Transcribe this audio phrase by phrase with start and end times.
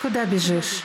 [0.00, 0.82] Куда бежишь?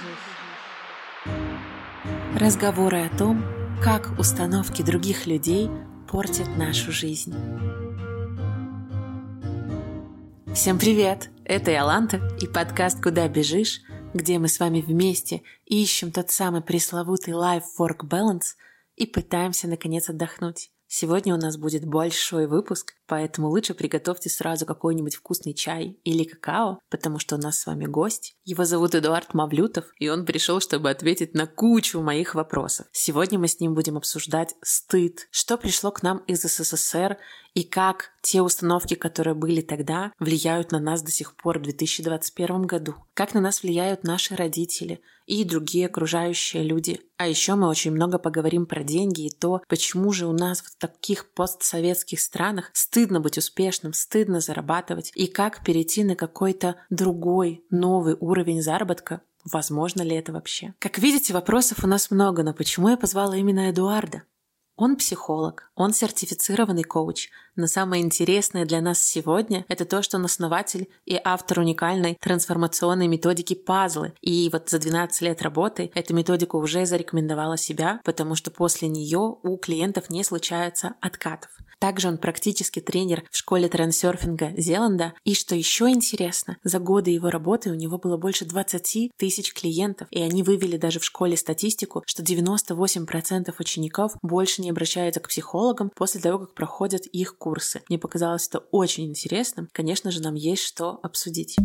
[2.38, 3.44] Разговоры о том,
[3.84, 5.70] как установки других людей
[6.10, 7.34] портят нашу жизнь.
[10.54, 11.30] Всем привет!
[11.46, 13.82] Это Яланта и подкаст «Куда бежишь?»,
[14.14, 18.56] где мы с вами вместе ищем тот самый пресловутый life-work balance
[18.96, 20.72] и пытаемся наконец отдохнуть.
[20.94, 26.80] Сегодня у нас будет большой выпуск, поэтому лучше приготовьте сразу какой-нибудь вкусный чай или какао,
[26.90, 28.36] потому что у нас с вами гость.
[28.44, 32.88] Его зовут Эдуард Мавлютов, и он пришел, чтобы ответить на кучу моих вопросов.
[32.92, 37.18] Сегодня мы с ним будем обсуждать стыд, что пришло к нам из СССР
[37.54, 42.64] и как те установки, которые были тогда, влияют на нас до сих пор в 2021
[42.64, 42.96] году.
[43.14, 47.00] Как на нас влияют наши родители и другие окружающие люди.
[47.18, 50.78] А еще мы очень много поговорим про деньги и то, почему же у нас в
[50.78, 58.16] таких постсоветских странах стыдно быть успешным, стыдно зарабатывать, и как перейти на какой-то другой, новый
[58.20, 60.76] уровень заработка, Возможно ли это вообще?
[60.78, 64.24] Как видите, вопросов у нас много, но почему я позвала именно Эдуарда?
[64.84, 67.30] Он психолог, он сертифицированный коуч.
[67.56, 73.08] Но самое интересное для нас сегодня– это то, что он основатель и автор уникальной трансформационной
[73.08, 74.14] методики пазлы.
[74.22, 79.38] И вот за 12 лет работы эта методика уже зарекомендовала себя, потому что после нее
[79.44, 81.52] у клиентов не случается откатов.
[81.82, 85.14] Также он практически тренер в школе трансерфинга Зеланда.
[85.24, 90.08] И что еще интересно, за годы его работы у него было больше 20 тысяч клиентов,
[90.12, 95.92] и они вывели даже в школе статистику, что 98% учеников больше не обращаются к психологам
[95.96, 97.82] после того, как проходят их курсы.
[97.90, 99.70] Мне показалось это очень интересным.
[99.72, 101.58] Конечно же, нам есть что обсудить.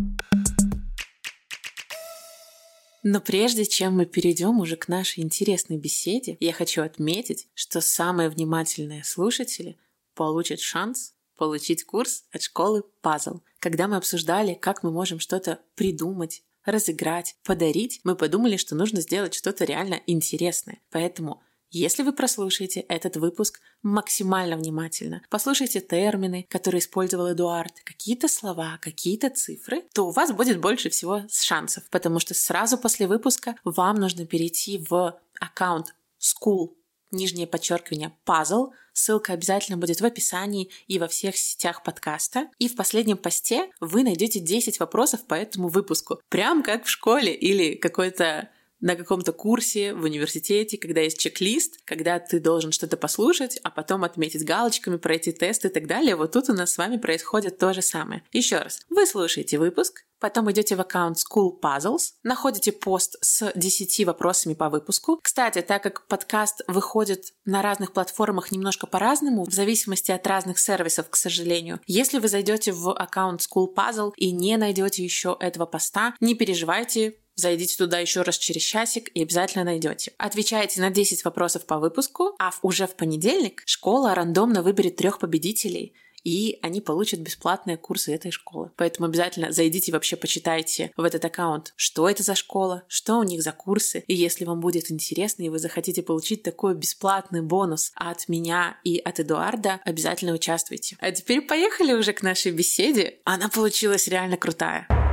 [3.03, 8.29] Но прежде чем мы перейдем уже к нашей интересной беседе, я хочу отметить, что самые
[8.29, 9.79] внимательные слушатели
[10.15, 13.41] получит шанс получить курс от школы Puzzle.
[13.61, 19.35] Когда мы обсуждали, как мы можем что-то придумать, разыграть, подарить, мы подумали, что нужно сделать
[19.35, 20.81] что-то реально интересное.
[20.91, 28.79] Поэтому если вы прослушаете этот выпуск максимально внимательно, послушайте термины, которые использовал Эдуард, какие-то слова,
[28.81, 33.97] какие-то цифры, то у вас будет больше всего шансов, потому что сразу после выпуска вам
[33.97, 36.71] нужно перейти в аккаунт School
[37.11, 38.71] нижнее подчеркивание puzzle.
[38.93, 42.49] Ссылка обязательно будет в описании и во всех сетях подкаста.
[42.59, 46.21] И в последнем посте вы найдете 10 вопросов по этому выпуску.
[46.29, 48.51] Прям как в школе или какой-то
[48.81, 54.05] на каком-то курсе в университете, когда есть чек-лист, когда ты должен что-то послушать, а потом
[54.05, 56.17] отметить галочками, пройти тест и так далее.
[56.17, 58.23] Вот тут у нас с вами происходит то же самое.
[58.33, 64.07] Еще раз, вы слушаете выпуск, Потом идете в аккаунт School Puzzles, находите пост с 10
[64.07, 65.19] вопросами по выпуску.
[65.23, 71.11] Кстати, так как подкаст выходит на разных платформах немножко по-разному, в зависимости от разных сервисов,
[71.11, 71.81] к сожалению.
[71.87, 77.19] Если вы зайдете в аккаунт School Puzzle и не найдете еще этого поста, не переживайте,
[77.37, 80.13] Зайдите туда еще раз через часик и обязательно найдете.
[80.19, 85.95] Отвечаете на 10 вопросов по выпуску, а уже в понедельник школа рандомно выберет трех победителей–
[86.27, 88.73] и они получат бесплатные курсы этой школы.
[88.75, 93.43] Поэтому обязательно зайдите вообще почитайте в этот аккаунт, что это за школа, что у них
[93.45, 94.03] за курсы.
[94.09, 98.99] И если вам будет интересно, и вы захотите получить такой бесплатный бонус от меня и
[98.99, 100.97] от Эдуарда, обязательно участвуйте.
[100.99, 103.21] А теперь поехали уже к нашей беседе.
[103.23, 105.06] Она получилась реально крутая.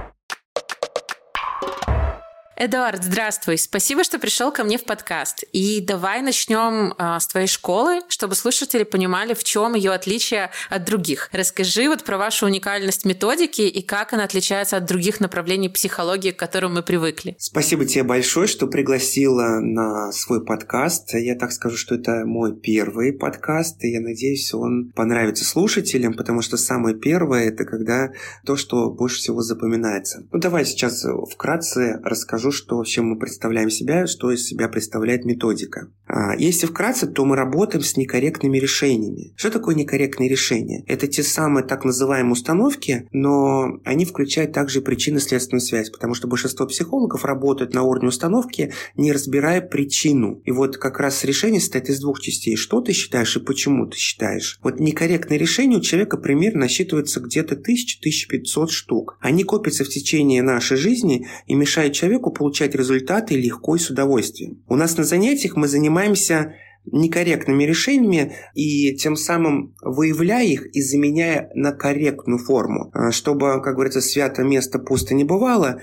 [2.55, 3.57] Эдуард, здравствуй.
[3.57, 5.43] Спасибо, что пришел ко мне в подкаст.
[5.53, 10.85] И давай начнем а, с твоей школы, чтобы слушатели понимали, в чем ее отличие от
[10.85, 11.29] других.
[11.31, 16.37] Расскажи вот про вашу уникальность методики и как она отличается от других направлений психологии, к
[16.37, 17.35] которым мы привыкли.
[17.39, 21.15] Спасибо тебе большое, что пригласила на свой подкаст.
[21.15, 26.43] Я так скажу, что это мой первый подкаст, и я надеюсь, он понравится слушателям, потому
[26.43, 28.11] что самое первое– это когда
[28.45, 30.27] то, что больше всего запоминается.
[30.31, 35.25] Ну, давай сейчас вкратце расскажу расскажу, что, чем мы представляем себя, что из себя представляет
[35.25, 35.89] методика.
[36.07, 39.33] А, если вкратце, то мы работаем с некорректными решениями.
[39.35, 40.83] Что такое некорректные решения?
[40.87, 46.67] Это те самые так называемые установки, но они включают также причинно-следственную связь, потому что большинство
[46.67, 50.41] психологов работают на уровне установки, не разбирая причину.
[50.45, 52.55] И вот как раз решение состоит из двух частей.
[52.55, 54.59] Что ты считаешь и почему ты считаешь?
[54.61, 59.17] Вот некорректные решения у человека примерно насчитывается где-то 1000-1500 штук.
[59.19, 64.63] Они копятся в течение нашей жизни и мешают человеку получать результаты легко и с удовольствием.
[64.67, 66.53] У нас на занятиях мы занимаемся
[66.85, 72.91] некорректными решениями и тем самым выявляя их и заменяя на корректную форму.
[72.93, 75.79] А, чтобы, как говорится, свято место пусто не бывало,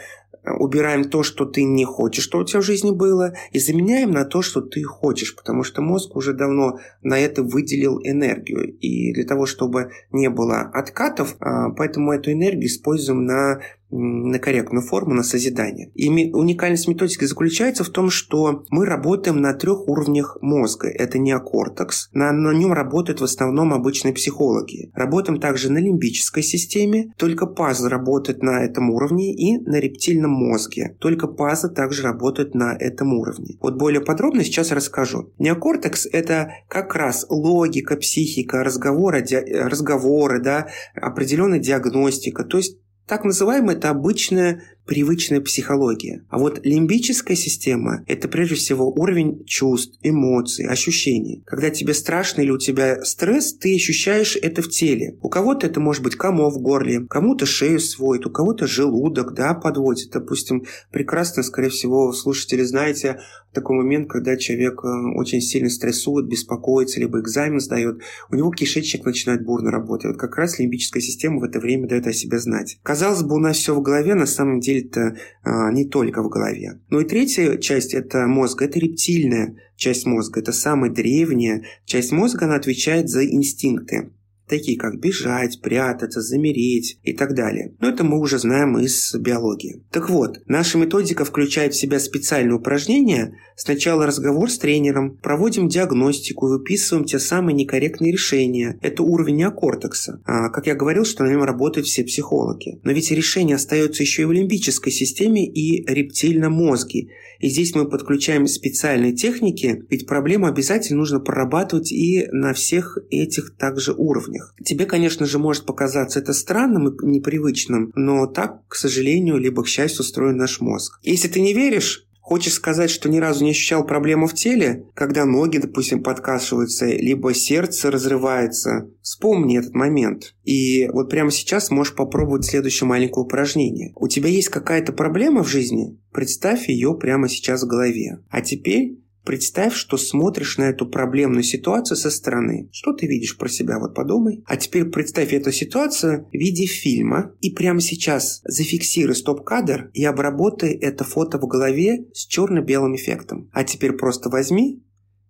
[0.59, 4.25] убираем то, что ты не хочешь, что у тебя в жизни было, и заменяем на
[4.25, 8.73] то, что ты хочешь, потому что мозг уже давно на это выделил энергию.
[8.79, 14.85] И для того, чтобы не было откатов, а, поэтому эту энергию используем на на корректную
[14.85, 15.91] форму, на созидание.
[15.95, 20.89] И уникальность методики заключается в том, что мы работаем на трех уровнях мозга.
[20.89, 22.09] Это неокортекс.
[22.13, 24.91] На, на нем работают в основном обычные психологи.
[24.95, 27.13] Работаем также на лимбической системе.
[27.17, 30.97] Только пазл работает на этом уровне и на рептильном мозге.
[31.01, 33.57] Только пазл также работает на этом уровне.
[33.61, 35.33] Вот более подробно сейчас расскажу.
[35.39, 42.45] Неокортекс– это как раз логика, психика, разговоры, разговоры да, определенная диагностика.
[42.45, 42.79] То есть
[43.11, 46.25] так называемая это обычная привычная психология.
[46.31, 51.45] А вот лимбическая система– это прежде всего уровень чувств, эмоций, ощущений.
[51.47, 55.17] Когда тебе страшно или у тебя стресс, ты ощущаешь это в теле.
[55.23, 59.55] У кого-то это может быть комов в горле, кому-то шею сводит, у кого-то желудок да,
[59.55, 60.11] подводит.
[60.11, 63.21] Допустим, прекрасно, скорее всего, слушатели знаете
[63.53, 68.01] такой момент, когда человек э, очень сильно стрессует, беспокоится, либо экзамен сдает,
[68.31, 70.13] у него кишечник начинает бурно работать.
[70.13, 72.79] Вот как раз лимбическая система в это время дает о себе знать.
[72.83, 76.29] Казалось бы, у нас все в голове, на самом деле это а, не только в
[76.29, 76.81] голове.
[76.91, 82.47] Ну и третья часть это мозг, это рептильная часть мозга, это самая древняя часть мозга,
[82.47, 84.11] она отвечает за инстинкты
[84.51, 87.75] такие как бежать, прятаться, замереть и так далее.
[87.81, 89.83] Но это мы уже знаем из биологии.
[89.91, 93.37] Так вот, наша методика включает в себя специальные упражнения.
[93.57, 98.79] Сначала разговор с тренером, проводим диагностику выписываем те самые некорректные решения.
[98.83, 100.21] Это уровень неокортекса.
[100.25, 102.81] А, как я говорил, что на нем работают все психологи.
[102.83, 107.09] Но ведь решение остается еще и в лимбической системе и рептильном мозге.
[107.41, 113.57] И здесь мы подключаем специальные техники, ведь проблему обязательно нужно прорабатывать и на всех этих
[113.57, 114.40] также уровнях.
[114.65, 119.69] Тебе, конечно же, может показаться это странным и непривычным, но так, к сожалению, либо к
[119.69, 120.99] счастью, устроен наш мозг.
[121.03, 125.25] Если ты не веришь, Хочешь сказать, что ни разу не ощущал проблему в теле, когда
[125.25, 128.89] ноги, допустим, подкашиваются, либо сердце разрывается?
[129.03, 130.37] Вспомни этот момент.
[130.45, 133.93] И вот прямо сейчас можешь попробовать следующее маленькое упражнение.
[133.97, 135.99] У тебя есть какая-то проблема в жизни?
[136.13, 138.21] Представь ее прямо сейчас в голове.
[138.31, 142.69] А теперь Представь, что смотришь на эту проблемную ситуацию со стороны.
[142.73, 143.79] Что ты видишь про себя?
[143.79, 144.43] Вот подумай.
[144.47, 150.73] А теперь представь эту ситуацию в виде фильма и прямо сейчас зафиксируй стоп-кадр и обработай
[150.73, 153.51] это фото в голове с черно-белым эффектом.
[153.53, 154.83] А теперь просто возьми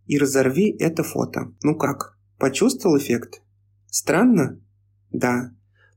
[0.07, 1.53] и разорви это фото.
[1.63, 2.17] Ну как?
[2.39, 3.43] Почувствовал эффект?
[3.91, 4.61] Странно?
[5.11, 5.51] Да.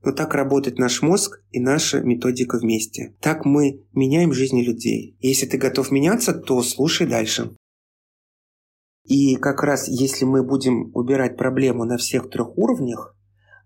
[0.04, 3.14] Но так работает наш мозг и наша методика вместе.
[3.20, 5.16] Так мы меняем жизни людей.
[5.20, 7.56] Если ты готов меняться, то слушай дальше.
[9.04, 13.14] И как раз если мы будем убирать проблему на всех трех уровнях,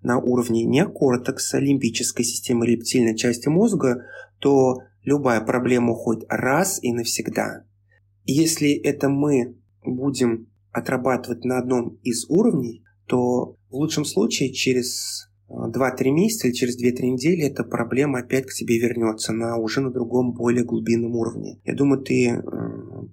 [0.03, 4.05] на уровне неокортекса, лимбической системы рептильной части мозга,
[4.39, 7.65] то любая проблема уходит раз и навсегда.
[8.25, 16.11] Если это мы будем отрабатывать на одном из уровней, то в лучшем случае через 2-3
[16.11, 20.33] месяца или через 2-3 недели эта проблема опять к тебе вернется на уже на другом,
[20.33, 21.59] более глубинном уровне.
[21.65, 22.43] Я думаю, ты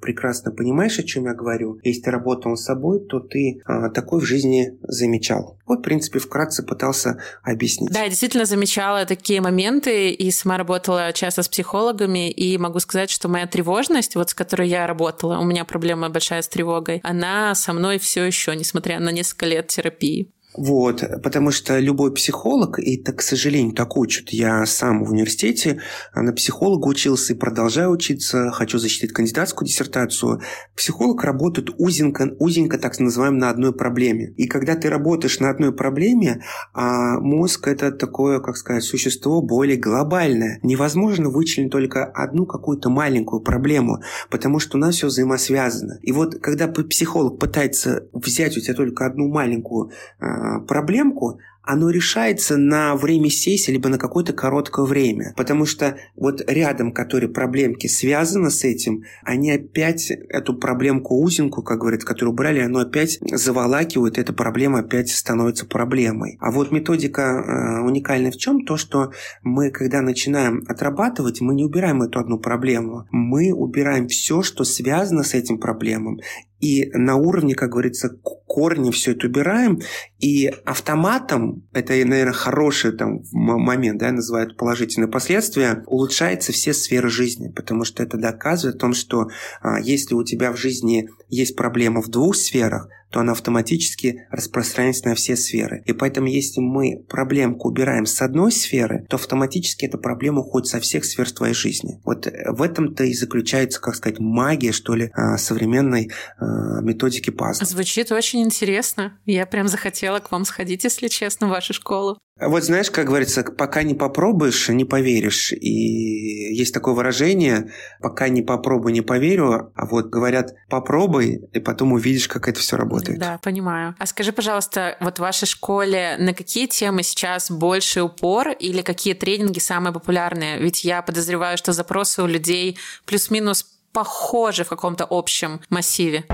[0.01, 1.79] прекрасно понимаешь, о чем я говорю.
[1.83, 5.57] Если ты работал с собой, то ты а, такой в жизни замечал.
[5.65, 7.91] Вот, в принципе, вкратце пытался объяснить.
[7.91, 13.09] Да, я действительно замечала такие моменты и сама работала часто с психологами, и могу сказать,
[13.09, 17.55] что моя тревожность, вот с которой я работала, у меня проблема большая с тревогой, она
[17.55, 20.31] со мной все еще, несмотря на несколько лет терапии.
[20.57, 24.29] Вот, потому что любой психолог, и это, к сожалению, так учат.
[24.29, 25.81] Я сам в университете
[26.15, 28.51] на психолога учился и продолжаю учиться.
[28.51, 30.41] Хочу защитить кандидатскую диссертацию.
[30.75, 34.33] Психолог работает узенько, узенько так называем, на одной проблеме.
[34.37, 36.41] И когда ты работаешь на одной проблеме,
[36.73, 40.59] а мозг– это такое, как сказать, существо более глобальное.
[40.63, 45.99] Невозможно вычленить только одну какую-то маленькую проблему, потому что у нас все взаимосвязано.
[46.01, 52.57] И вот когда психолог пытается взять у тебя только одну маленькую а, проблемку, оно решается
[52.57, 55.33] на время сессии, либо на какое-то короткое время.
[55.35, 61.79] Потому что вот рядом, которые проблемки связаны с этим, они опять эту проблемку узенку, как
[61.79, 66.37] говорят, которую убрали, оно опять заволакивает, эта проблема опять становится проблемой.
[66.39, 68.63] А вот методика э, уникальна в чем?
[68.65, 69.11] То, что
[69.41, 73.07] мы, когда начинаем отрабатывать, мы не убираем эту одну проблему.
[73.11, 76.19] Мы убираем все, что связано с этим проблемом.
[76.65, 78.09] И на уровне, как говорится,
[78.47, 79.81] корни все это убираем,
[80.17, 87.49] и автоматом, это, наверное, хороший там момент, да, называют положительные последствия, улучшаются все сферы жизни,
[87.49, 89.27] потому что это доказывает о том, что
[89.61, 95.07] а, если у тебя в жизни есть проблема в двух сферах, то она автоматически распространяется
[95.07, 95.81] на все сферы.
[95.85, 100.81] И поэтому, если мы проблемку убираем с одной сферы, то автоматически эта проблема уходит со
[100.81, 102.01] всех сфер твоей жизни.
[102.03, 107.65] Вот в этом-то и заключается, как сказать, магия, что ли, а, современной а, методики пазла.
[107.65, 109.17] Звучит очень интересно.
[109.25, 112.17] Я прям захотела к вам сходить, если честно, в вашу школу.
[112.37, 115.53] Вот знаешь, как говорится, пока не попробуешь, не поверишь.
[115.53, 119.71] И есть такое выражение, пока не попробую, не поверю.
[119.73, 123.04] А вот говорят, попробуй, и потом увидишь, как это все работает.
[123.07, 123.95] Да, понимаю.
[123.99, 129.13] А скажи, пожалуйста, вот в вашей школе на какие темы сейчас больше упор или какие
[129.13, 130.59] тренинги самые популярные?
[130.59, 136.25] Ведь я подозреваю, что запросы у людей плюс-минус похожи в каком-то общем массиве.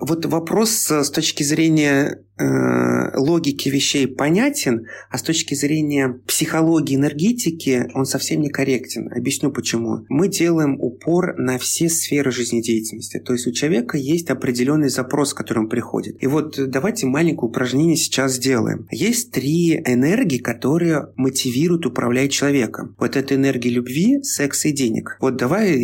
[0.00, 7.90] Вот вопрос с точки зрения Э, логики вещей понятен, а с точки зрения психологии, энергетики
[7.94, 9.12] он совсем не корректен.
[9.12, 10.06] Объясню почему.
[10.08, 13.18] Мы делаем упор на все сферы жизнедеятельности.
[13.18, 16.22] То есть у человека есть определенный запрос, к которому приходит.
[16.22, 18.88] И вот давайте маленькое упражнение сейчас сделаем.
[18.90, 22.96] Есть три энергии, которые мотивируют управлять человеком.
[22.98, 25.18] Вот это энергия любви, секса и денег.
[25.20, 25.78] Вот давай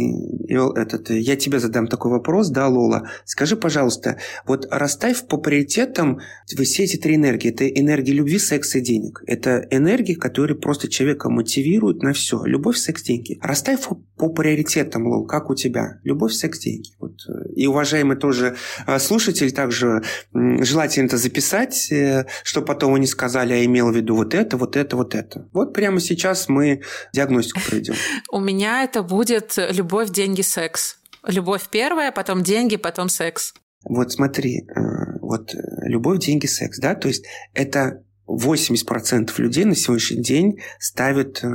[0.48, 3.06] этот, я тебе задам такой вопрос, да, Лола.
[3.26, 6.20] Скажи, пожалуйста, вот расставь по приоритетам
[6.56, 9.22] все эти три энергии– это энергия любви, секса и денег.
[9.26, 12.42] Это энергии, которые просто человека мотивируют на все.
[12.44, 13.38] Любовь, секс, деньги.
[13.42, 13.80] Расставь
[14.16, 16.00] по приоритетам, Лол, как у тебя.
[16.04, 16.90] Любовь, секс, деньги.
[16.98, 17.16] Вот.
[17.54, 20.02] И, уважаемый тоже э, слушатель, также
[20.32, 24.56] желательно это записать, э, чтобы потом вы не сказали, а имел в виду вот это,
[24.56, 25.48] вот это, вот это.
[25.52, 26.80] Вот прямо сейчас мы
[27.12, 27.94] диагностику проведем.
[28.32, 30.98] У меня это будет любовь, деньги, секс.
[31.26, 33.54] Любовь первая, потом деньги, потом секс.
[33.84, 40.22] Вот смотри, э, вот любовь, деньги, секс, да, то есть это 80% людей на сегодняшний
[40.22, 41.48] день ставят э,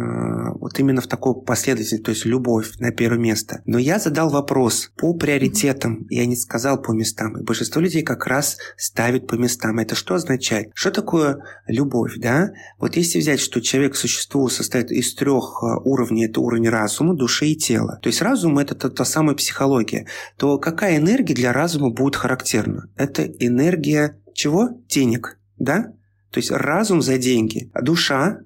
[0.59, 3.61] вот именно в такой последовательности, то есть любовь на первое место.
[3.65, 7.37] Но я задал вопрос по приоритетам, я не сказал по местам.
[7.37, 9.79] И большинство людей как раз ставят по местам.
[9.79, 10.71] Это что означает?
[10.73, 11.37] Что такое
[11.67, 12.51] любовь, да?
[12.79, 17.47] Вот если взять, что человек, существо состоит из трех э, уровней, это уровень разума, души
[17.47, 17.99] и тела.
[18.01, 20.07] То есть разум– это та, та самая психология.
[20.37, 22.89] То какая энергия для разума будет характерна?
[22.95, 24.69] Это энергия чего?
[24.89, 25.93] Денег, да?
[26.33, 28.39] То есть разум за деньги, а душа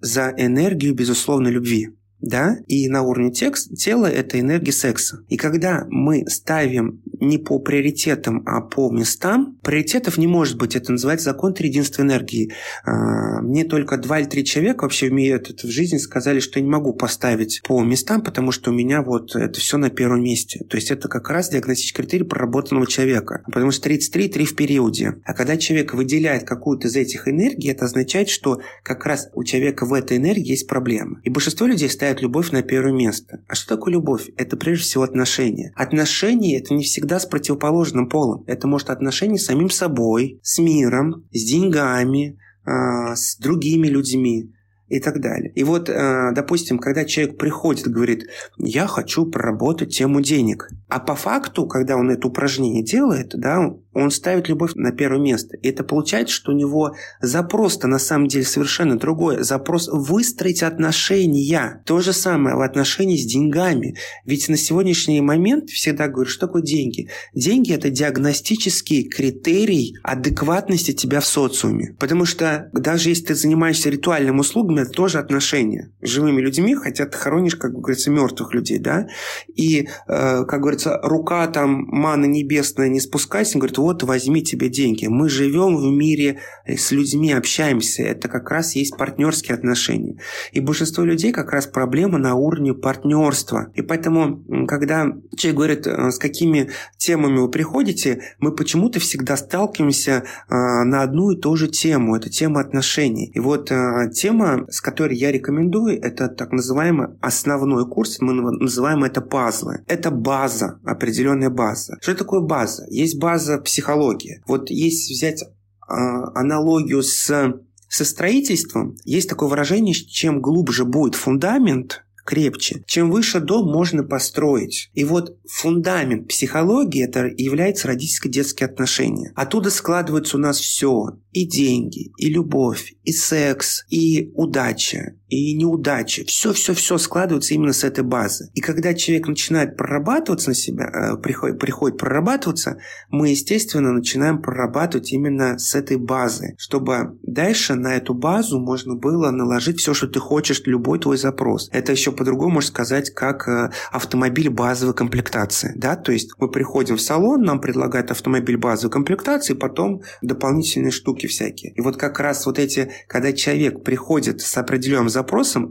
[0.00, 1.90] за энергию, безусловно, любви
[2.24, 5.24] да, и на уровне текст, тела это энергия секса.
[5.28, 10.76] И когда мы ставим не по приоритетам, а по местам, приоритетов не может быть.
[10.76, 12.52] Это называется закон триединства энергии.
[12.84, 16.64] А, мне только два или три человека вообще умеют это в жизни сказали, что я
[16.64, 20.64] не могу поставить по местам, потому что у меня вот это все на первом месте.
[20.68, 23.42] То есть это как раз диагностический критерий проработанного человека.
[23.46, 25.16] Потому что 33– 3 в периоде.
[25.24, 29.86] А когда человек выделяет какую-то из этих энергий, это означает, что как раз у человека
[29.86, 31.20] в этой энергии есть проблема.
[31.24, 33.40] И большинство людей ставят ставят любовь на первое место.
[33.48, 34.30] А что такое любовь?
[34.36, 35.72] Это прежде всего отношения.
[35.74, 38.44] Отношения– это не всегда с противоположным полом.
[38.46, 44.52] Это может отношения с самим собой, с миром, с деньгами, а, с другими людьми
[44.88, 45.52] и так далее.
[45.54, 48.28] И вот, а, допустим, когда человек приходит и говорит,
[48.58, 54.10] я хочу проработать тему денег, а по факту, когда он это упражнение делает, да, он
[54.10, 55.56] ставит любовь на первое место.
[55.56, 59.42] И это получается, что у него запрос-то на самом деле совершенно другой.
[59.42, 61.82] Запрос выстроить отношения.
[61.86, 63.96] То же самое в отношении с деньгами.
[64.24, 67.08] Ведь на сегодняшний момент всегда говорю, что такое деньги?
[67.34, 71.96] Деньги– это диагностический критерий адекватности тебя в социуме.
[71.98, 75.92] Потому что даже если ты занимаешься ритуальными услугами, это тоже отношения.
[76.02, 79.06] С живыми людьми, хотя ты хоронишь, как говорится, мертвых людей, да?
[79.54, 85.06] И, э, как говорится, рука там маны небесная не спускайся, говорит, вот возьми тебе деньги.
[85.06, 88.02] Мы живем в мире э, с людьми, общаемся.
[88.02, 90.16] Это как раз есть партнерские отношения.
[90.52, 93.70] И большинство людей как раз проблема на уровне партнерства.
[93.74, 100.12] И поэтому, когда человек говорит, э, с какими темами вы приходите, мы почему-то всегда сталкиваемся
[100.12, 102.16] э, на одну и ту же тему.
[102.16, 103.30] Это тема отношений.
[103.34, 103.70] И вот
[104.12, 109.84] тема, с которой я рекомендую, это так называемый основной курс, мы называем это пазлы.
[109.86, 111.98] Это база, определенная база.
[112.00, 112.86] Что такое база?
[112.88, 114.40] Есть база психология.
[114.46, 115.42] Вот если взять
[115.80, 117.54] а, аналогию с,
[117.88, 122.82] со строительством, есть такое выражение, чем глубже будет фундамент, крепче.
[122.86, 124.90] Чем выше дом можно построить.
[124.94, 129.32] И вот фундамент психологии это является родительско-детские отношения.
[129.34, 131.18] Оттуда складывается у нас все.
[131.32, 136.24] И деньги, и любовь, и секс, и удача, и неудачи.
[136.24, 138.50] Все-все-все складывается именно с этой базы.
[138.54, 142.78] И когда человек начинает прорабатываться на себя, э, приходит, приходит прорабатываться,
[143.10, 149.30] мы, естественно, начинаем прорабатывать именно с этой базы, чтобы дальше на эту базу можно было
[149.30, 151.68] наложить все, что ты хочешь, любой твой запрос.
[151.72, 155.72] Это еще по-другому можно сказать, как э, автомобиль базовой комплектации.
[155.76, 155.96] Да?
[155.96, 161.72] То есть мы приходим в салон, нам предлагают автомобиль базовой комплектации, потом дополнительные штуки всякие.
[161.72, 165.23] И вот как раз вот эти, когда человек приходит с определенным запросом,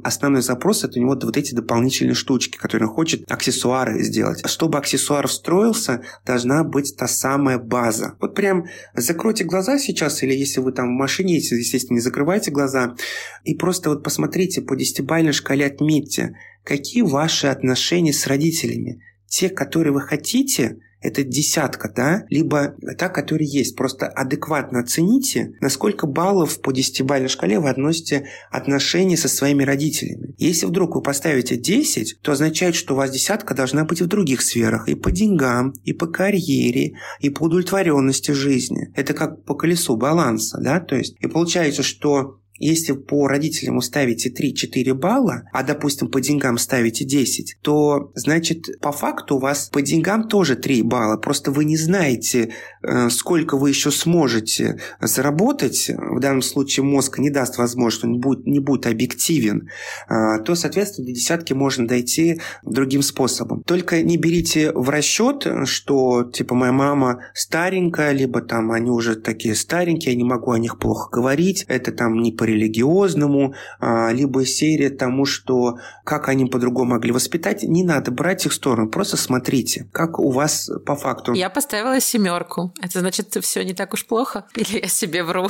[0.04, 4.48] основной запрос это у него вот эти дополнительные штучки, которые он хочет аксессуары сделать.
[4.48, 8.16] Чтобы аксессуар встроился, должна быть та самая база.
[8.20, 12.96] Вот прям закройте глаза сейчас, или если вы там в машине, естественно, не закрывайте глаза,
[13.44, 19.02] и просто вот посмотрите по десятибалльной шкале отметьте, какие ваши отношения с родителями.
[19.28, 23.76] Те, которые вы хотите– это десятка, да, либо та, которая есть.
[23.76, 30.34] Просто адекватно оцените, на сколько баллов по десятибалльной шкале вы относите отношения со своими родителями.
[30.38, 34.42] Если вдруг вы поставите 10, то означает, что у вас десятка должна быть в других
[34.42, 34.88] сферах.
[34.88, 38.92] И по деньгам, и по карьере, и по удовлетворенности жизни.
[38.96, 41.16] Это как по колесу баланса, да, то есть.
[41.20, 47.58] И получается, что если по родителям ставите 3-4 балла, а, допустим, по деньгам ставите 10,
[47.62, 51.18] то, значит, по факту у вас по деньгам тоже 3 балла.
[51.18, 55.90] Просто вы не знаете, э, сколько вы еще сможете заработать.
[55.90, 59.70] В данном случае мозг не даст возможность, он будет, не будет объективен.
[60.08, 63.64] А, то, соответственно, до десятки можно дойти другим способом.
[63.64, 69.56] Только не берите в расчет, что, типа, моя мама старенькая, либо там они уже такие
[69.56, 74.46] старенькие, я не могу о них плохо говорить, это там не по религиозному, а, либо
[74.46, 77.64] серия тому, что как они по-другому могли воспитать.
[77.64, 81.34] Не надо брать их в сторону, просто смотрите, как у вас по факту.
[81.34, 82.74] Я поставила семерку.
[82.82, 84.46] Это значит, все не так уж плохо?
[84.56, 85.50] Или я себе вру?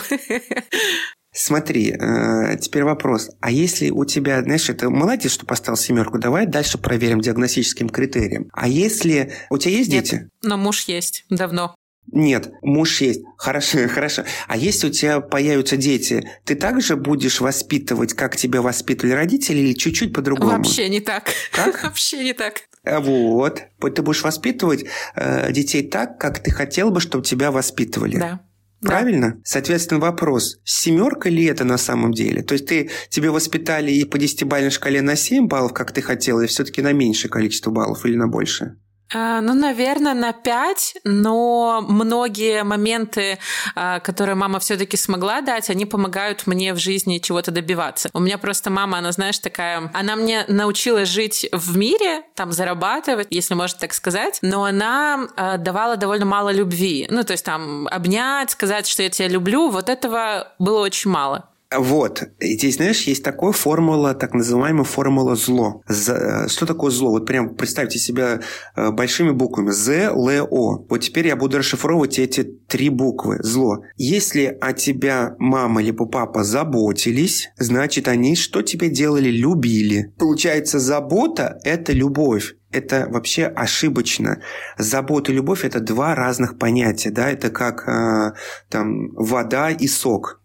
[1.35, 3.31] Смотри, э, теперь вопрос.
[3.41, 8.49] А если у тебя, знаешь, это молодец, что поставил семерку, давай дальше проверим диагностическим критерием.
[8.53, 10.29] А если у тебя есть Нет, дети?
[10.43, 11.75] но муж есть давно.
[12.13, 13.21] Нет, муж есть.
[13.37, 14.23] Хорошо, хорошо.
[14.47, 19.73] А если у тебя появятся дети, ты также будешь воспитывать, как тебя воспитывали родители, или
[19.73, 20.57] чуть-чуть по-другому?
[20.57, 21.29] Вообще не так.
[21.51, 21.83] Как?
[21.83, 22.61] Вообще не так.
[22.85, 23.63] А вот.
[23.79, 28.17] Ты будешь воспитывать э, детей так, как ты хотел бы, чтобы тебя воспитывали.
[28.17, 28.41] Да.
[28.81, 29.29] Правильно?
[29.29, 29.37] Да.
[29.45, 32.43] Соответственно, вопрос, семерка ли это на самом деле?
[32.43, 36.39] То есть ты, тебе воспитали и по десятибалльной шкале на 7 баллов, как ты хотел,
[36.39, 38.75] или все-таки на меньшее количество баллов или на большее?
[39.13, 43.37] А, ну, наверное, на 5, но многие моменты,
[43.75, 48.09] а, которые мама все-таки смогла дать, они помогают мне в жизни чего-то добиваться.
[48.13, 49.91] У меня просто мама, она, знаешь, такая...
[49.93, 55.57] Она мне научила жить в мире, там, зарабатывать, если можно так сказать, но она а,
[55.57, 57.07] давала довольно мало любви.
[57.09, 61.49] Ну, то есть там обнять, сказать, что я тебя люблю, вот этого было очень мало.
[61.77, 62.23] Вот.
[62.39, 65.81] И здесь, знаешь, есть такая формула, так называемая формула зло.
[65.87, 67.11] З, что такое зло?
[67.11, 68.41] Вот прям представьте себя
[68.75, 69.71] э, большими буквами.
[69.71, 70.85] З, Л, О.
[70.89, 73.37] Вот теперь я буду расшифровывать эти три буквы.
[73.41, 73.83] Зло.
[73.97, 79.29] Если о тебя мама либо папа заботились, значит, они что тебе делали?
[79.29, 80.13] Любили.
[80.17, 84.41] Получается, забота– это любовь это вообще ошибочно.
[84.77, 87.11] Забота и любовь– это два разных понятия.
[87.11, 87.29] Да?
[87.29, 88.33] Это как э,
[88.69, 90.41] там, вода и сок.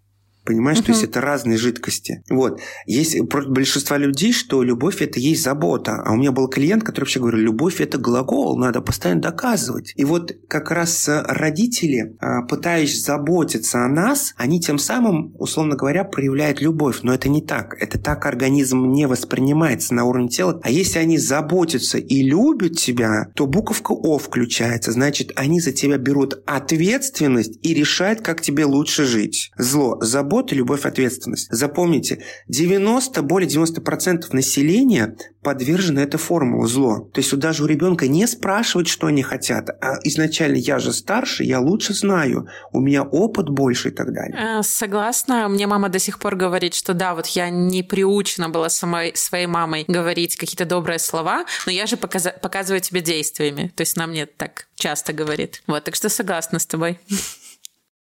[0.49, 0.85] Понимаешь, uh-huh.
[0.85, 2.23] то есть это разные жидкости.
[2.31, 2.59] Вот.
[2.87, 6.03] Есть большинство людей, что любовь это есть забота.
[6.03, 9.93] А у меня был клиент, который вообще говорил, любовь это глагол, надо постоянно доказывать.
[9.95, 16.05] И вот как раз родители, а, пытаясь заботиться о нас, они тем самым, условно говоря,
[16.05, 17.01] проявляют любовь.
[17.03, 17.75] Но это не так.
[17.79, 20.63] Это так организм не воспринимается на уровне тела.
[20.65, 24.93] А если они заботятся и любят тебя, то буковка О включается.
[24.93, 29.51] Значит, они за тебя берут ответственность и решают, как тебе лучше жить.
[29.59, 29.99] Зло.
[30.01, 31.49] Забота забота, любовь, ответственность.
[31.51, 37.11] Запомните, 90, более 90% населения подвержено этой формуле зло.
[37.13, 40.93] То есть вот даже у ребенка не спрашивать, что они хотят, а изначально я же
[40.93, 44.61] старше, я лучше знаю, у меня опыт больше и так далее.
[44.61, 45.49] Э, согласна.
[45.49, 49.47] Мне мама до сих пор говорит, что да, вот я не приучена была самой, своей
[49.47, 53.73] мамой говорить какие-то добрые слова, но я же показ, показываю тебе действиями.
[53.75, 55.63] То есть она мне так часто говорит.
[55.67, 56.99] Вот, так что согласна с тобой.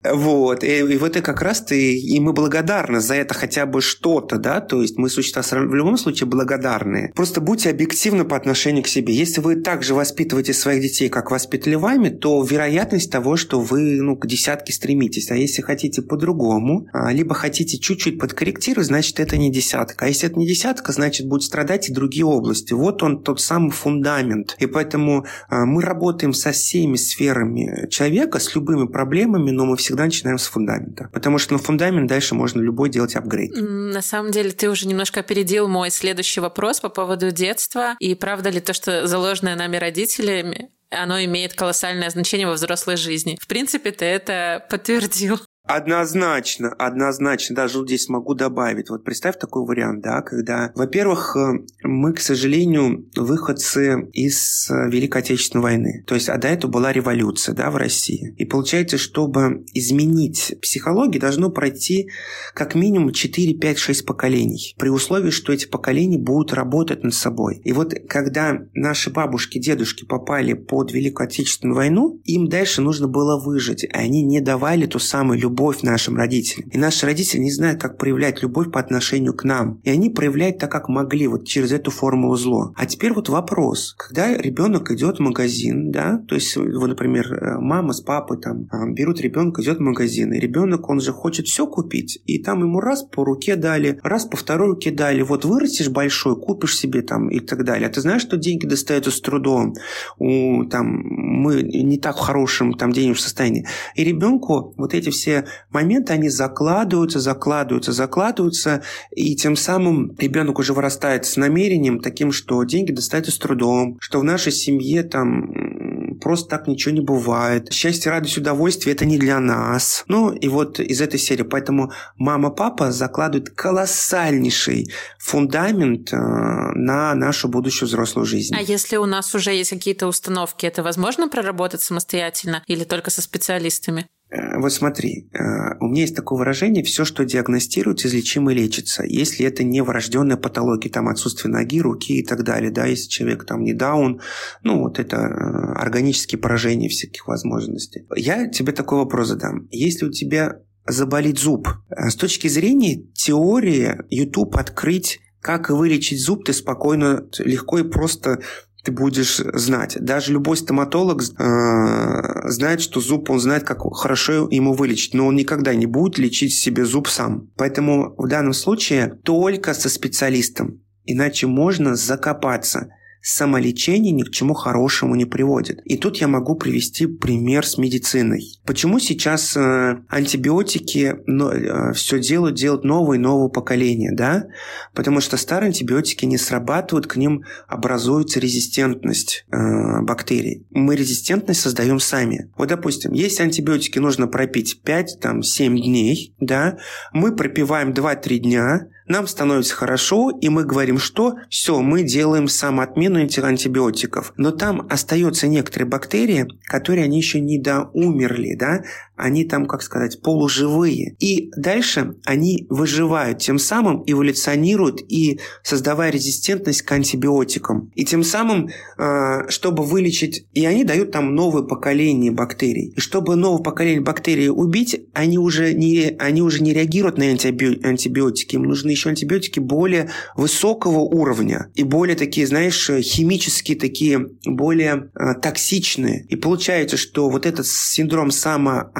[0.04, 3.80] Вот, и, и вот и как раз ты, и мы благодарны за это хотя бы
[3.80, 7.10] что-то, да, то есть мы существа в любом случае благодарны.
[7.16, 9.12] Просто будьте объективны по отношению к себе.
[9.12, 14.16] Если вы также воспитываете своих детей, как воспитали вами, то вероятность того, что вы, ну,
[14.16, 15.32] к десятке стремитесь.
[15.32, 20.04] А если хотите по-другому, а, либо хотите чуть-чуть подкорректировать, значит, это не десятка.
[20.04, 22.72] А если это не десятка, значит, будут страдать и другие области.
[22.72, 24.56] Вот он, тот самый фундамент.
[24.60, 29.88] И поэтому а, мы работаем со всеми сферами человека, с любыми проблемами, но мы все
[29.98, 31.10] всегда начинаем с фундамента.
[31.12, 33.52] Потому что на фундамент дальше можно любой делать апгрейд.
[33.56, 37.96] На самом деле ты уже немножко опередил мой следующий вопрос по поводу детства.
[37.98, 43.36] И правда ли то, что заложенное нами родителями оно имеет колоссальное значение во взрослой жизни.
[43.40, 45.38] В принципе, ты это подтвердил.
[45.68, 48.88] Однозначно, однозначно, даже здесь могу добавить.
[48.88, 55.20] Вот представь такой вариант, да, когда, во-первых, э, мы, к сожалению, выходцы из э, Великой
[55.20, 56.04] Отечественной войны.
[56.06, 58.34] То есть, а до этого была революция, да, в России.
[58.38, 62.08] И получается, чтобы изменить психологию, должно пройти
[62.54, 64.74] как минимум 4, 5, 6 поколений.
[64.78, 67.60] При условии, что эти поколения будут работать над собой.
[67.64, 73.38] И вот когда наши бабушки, дедушки попали под Великую Отечественную войну, им дальше нужно было
[73.38, 73.84] выжить.
[73.84, 76.68] И они не давали ту самую любовь любовь нашим родителям.
[76.70, 79.80] И наши родители не знают, как проявлять любовь по отношению к нам.
[79.82, 82.72] И они проявляют так, как могли, вот через эту формулу зло.
[82.76, 83.94] А теперь вот вопрос.
[83.98, 88.68] Когда ребенок идет в магазин, да, то есть, вот, например, э, мама с папой там
[88.70, 92.60] а, берут ребенка, идет в магазин, и ребенок, он же хочет все купить, и там
[92.60, 97.02] ему раз по руке дали, раз по второй руке дали, вот вырастешь большой, купишь себе
[97.02, 97.88] там и так далее.
[97.88, 99.74] А ты знаешь, что деньги достаются с трудом,
[100.18, 103.66] у, там, мы не так в хорошем там денежном состоянии.
[103.96, 110.72] И ребенку вот эти все моменты, они закладываются, закладываются, закладываются, и тем самым ребенок уже
[110.72, 116.48] вырастает с намерением таким, что деньги достаются с трудом, что в нашей семье там просто
[116.48, 117.72] так ничего не бывает.
[117.72, 120.04] Счастье, радость, удовольствие– это не для нас.
[120.08, 121.42] Ну, и вот из этой серии.
[121.42, 128.54] Поэтому мама-папа закладывают колоссальнейший фундамент э, на нашу будущую взрослую жизнь.
[128.56, 133.22] А если у нас уже есть какие-то установки, это возможно проработать самостоятельно или только со
[133.22, 134.06] специалистами?
[134.30, 139.04] Э, вот смотри, э, у меня есть такое выражение, все, что диагностируется, излечимо и лечится.
[139.06, 143.44] Если это не врожденная патология, там отсутствие ноги, руки и так далее, да, если человек
[143.44, 144.20] там не даун,
[144.62, 148.06] ну вот это э, органические поражения всяких возможностей.
[148.16, 149.66] Я тебе такой вопрос задам.
[149.70, 156.52] Если у тебя заболит зуб, с точки зрения теории YouTube открыть как вылечить зуб, ты
[156.52, 158.40] спокойно, легко и просто
[158.88, 159.98] ты будешь знать.
[160.00, 165.36] Даже любой стоматолог э, знает, что зуб, он знает, как хорошо ему вылечить, но он
[165.36, 167.50] никогда не будет лечить себе зуб сам.
[167.56, 170.80] Поэтому в данном случае только со специалистом.
[171.04, 172.88] Иначе можно закопаться
[173.20, 175.80] самолечение ни к чему хорошему не приводит.
[175.84, 178.58] И тут я могу привести пример с медициной.
[178.64, 184.46] Почему сейчас э, антибиотики э, все делают, делают новые и новые поколения, да?
[184.94, 190.66] Потому что старые антибиотики не срабатывают, к ним образуется резистентность э, бактерий.
[190.70, 192.50] Мы резистентность создаем сами.
[192.56, 195.42] Вот, допустим, если антибиотики нужно пропить 5-7
[195.76, 196.78] дней, да,
[197.12, 203.20] мы пропиваем 2-3 дня, нам становится хорошо, и мы говорим, что все, мы делаем самоотмену
[203.20, 204.32] антибиотиков.
[204.36, 208.82] Но там остаются некоторые бактерии, которые они еще не доумерли, да,
[209.18, 211.16] они там, как сказать, полуживые.
[211.18, 217.90] И дальше они выживают, тем самым эволюционируют и создавая резистентность к антибиотикам.
[217.94, 222.92] И тем самым, а, чтобы вылечить, и они дают там новое поколение бактерий.
[222.96, 228.54] И чтобы новое поколение бактерий убить, они уже не, они уже не реагируют на антибиотики.
[228.54, 235.34] Им нужны еще антибиотики более высокого уровня и более такие, знаешь, химические такие, более э,
[235.40, 236.24] токсичные.
[236.28, 238.30] И получается, что вот этот синдром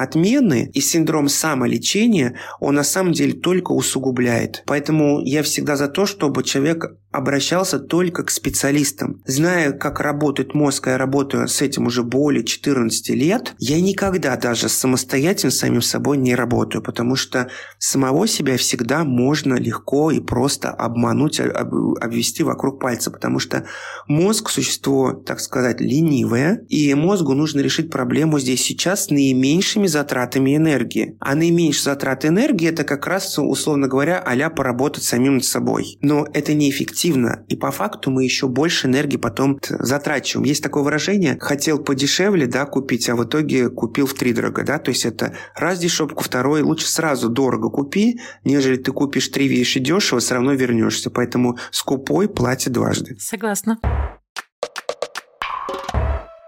[0.09, 4.63] самоотмены и синдром самолечения, он на самом деле только усугубляет.
[4.65, 9.21] Поэтому я всегда за то, чтобы человек обращался только к специалистам.
[9.25, 14.69] Зная, как работает мозг, я работаю с этим уже более 14 лет, я никогда даже
[14.69, 21.39] самостоятельно самим собой не работаю, потому что самого себя всегда можно легко и просто обмануть,
[21.39, 23.65] обвести вокруг пальца, потому что
[24.07, 30.55] мозг– существо, так сказать, ленивое, и мозгу нужно решить проблему здесь сейчас с наименьшими затратами
[30.55, 31.17] энергии.
[31.19, 35.97] А наименьшие затраты энергии– это как раз, условно говоря, а поработать самим над собой.
[36.01, 40.45] Но это неэффективно эффективно, и по факту мы еще больше энергии потом затрачиваем.
[40.45, 44.79] Есть такое выражение, хотел подешевле, да, купить, а в итоге купил в три дорого, да,
[44.79, 49.79] то есть это раз дешевку, второй, лучше сразу дорого купи, нежели ты купишь три вещи
[49.79, 53.15] дешево, все равно вернешься, поэтому скупой платит дважды.
[53.19, 53.79] Согласна.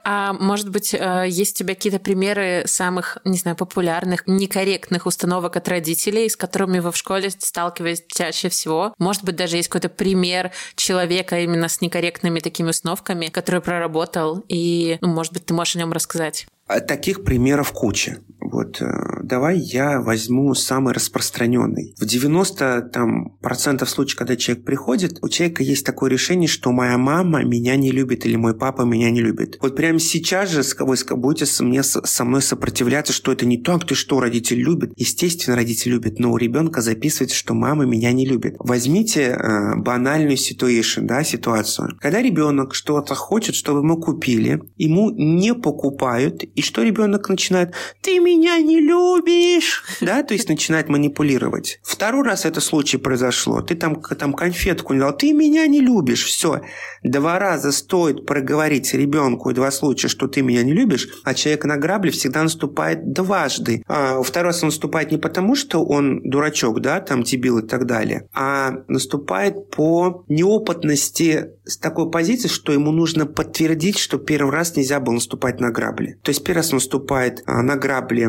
[0.03, 5.55] А может быть, э, есть у тебя какие-то примеры самых, не знаю, популярных, некорректных установок
[5.57, 8.93] от родителей, с которыми вы в школе сталкиваетесь чаще всего?
[8.97, 14.97] Может быть, даже есть какой-то пример человека именно с некорректными такими установками, который проработал, и,
[15.01, 16.47] ну, может быть, ты можешь о нем рассказать?
[16.67, 18.19] А таких примеров куча.
[18.51, 21.95] Вот, э, давай я возьму самый распространенный.
[21.97, 26.97] В 90 там, процентов случаев, когда человек приходит, у человека есть такое решение, что моя
[26.97, 29.57] мама меня не любит или мой папа меня не любит.
[29.61, 33.85] Вот прямо сейчас же вы будете со, мне, со мной сопротивляться, что это не так,
[33.85, 34.91] ты что, родитель любит?
[34.97, 38.55] Естественно, родитель любит, но у ребенка записывается, что мама меня не любит.
[38.59, 41.97] Возьмите э, банальную ситуацию, да, ситуацию.
[41.99, 47.73] Когда ребенок что-то хочет, чтобы ему купили, ему не покупают, и что ребенок начинает?
[48.01, 49.83] Ты меня не любишь!
[50.01, 51.79] Да, то есть начинает манипулировать.
[51.83, 53.61] Второй раз это случай произошло.
[53.61, 56.25] Ты там, там конфетку не дал, ты меня не любишь.
[56.25, 56.61] Все.
[57.03, 61.77] Два раза стоит проговорить ребенку два случая, что ты меня не любишь, а человек на
[61.77, 63.83] грабли всегда наступает дважды.
[63.87, 67.85] А второй раз он наступает не потому, что он дурачок, да, там дебил и так
[67.85, 74.75] далее, а наступает по неопытности с такой позиции, что ему нужно подтвердить, что первый раз
[74.75, 76.19] нельзя было наступать на грабли.
[76.23, 78.27] То есть первый раз наступает а, на грабли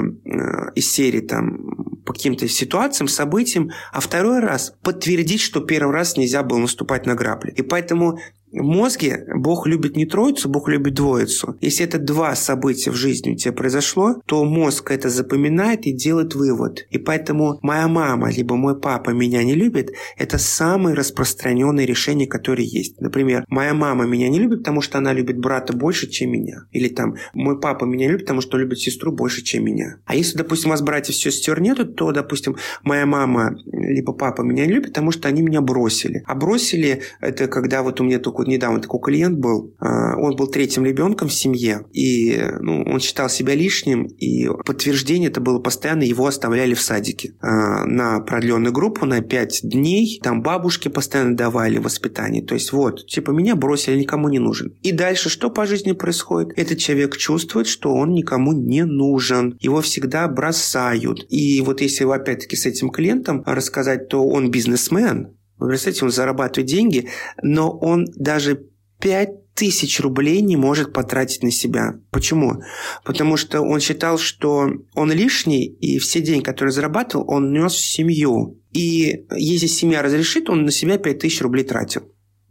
[0.75, 6.43] из серии там по каким-то ситуациям, событиям, а второй раз подтвердить, что первый раз нельзя
[6.43, 7.53] было наступать на грабли.
[7.53, 8.19] И поэтому
[8.53, 11.57] в мозге Бог любит не троицу, Бог любит двоицу.
[11.61, 16.35] Если это два события в жизни у тебя произошло, то мозг это запоминает и делает
[16.35, 16.87] вывод.
[16.91, 22.65] И поэтому моя мама либо мой папа меня не любит, это самое распространенное решение, которое
[22.65, 23.01] есть.
[23.01, 26.65] Например, моя мама меня не любит, потому что она любит брата больше, чем меня.
[26.73, 29.97] Или там, мой папа меня любит, потому что он любит сестру больше, чем меня.
[30.05, 34.67] А если, допустим, у вас братьев сестер нету, то, допустим, моя мама либо папа меня
[34.67, 36.23] не любит, потому что они меня бросили.
[36.27, 40.37] А бросили это когда вот у меня только вот недавно такой клиент был, а, он
[40.37, 45.59] был третьим ребенком в семье, и ну, он считал себя лишним, и подтверждение это было
[45.59, 51.37] постоянно, его оставляли в садике а, на продленную группу на 5 дней, там бабушки постоянно
[51.37, 54.75] давали воспитание, то есть вот, типа меня бросили, никому не нужен.
[54.83, 56.53] И дальше что по жизни происходит?
[56.57, 61.27] Этот человек чувствует, что он никому не нужен, его всегда бросают.
[61.29, 66.69] И вот если опять-таки с этим клиентом рассказать, то он бизнесмен, вы представляете, он зарабатывает
[66.69, 67.09] деньги,
[67.43, 68.67] но он даже
[69.01, 71.95] 5 тысяч рублей не может потратить на себя.
[72.11, 72.63] Почему?
[73.05, 77.87] Потому что он считал, что он лишний, и все деньги, которые зарабатывал, он нес в
[77.87, 78.59] семью.
[78.73, 82.03] И если семья разрешит, он на себя 5 тысяч рублей тратил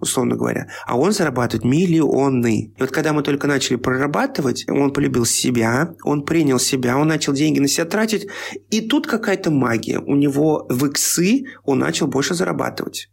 [0.02, 2.74] условно говоря, а он зарабатывает миллионы.
[2.76, 7.34] И вот когда мы только начали прорабатывать, он полюбил себя, он принял себя, он начал
[7.34, 8.28] деньги на себя тратить,
[8.70, 10.00] и тут какая-то магия.
[10.00, 13.10] У него в иксы он начал больше зарабатывать.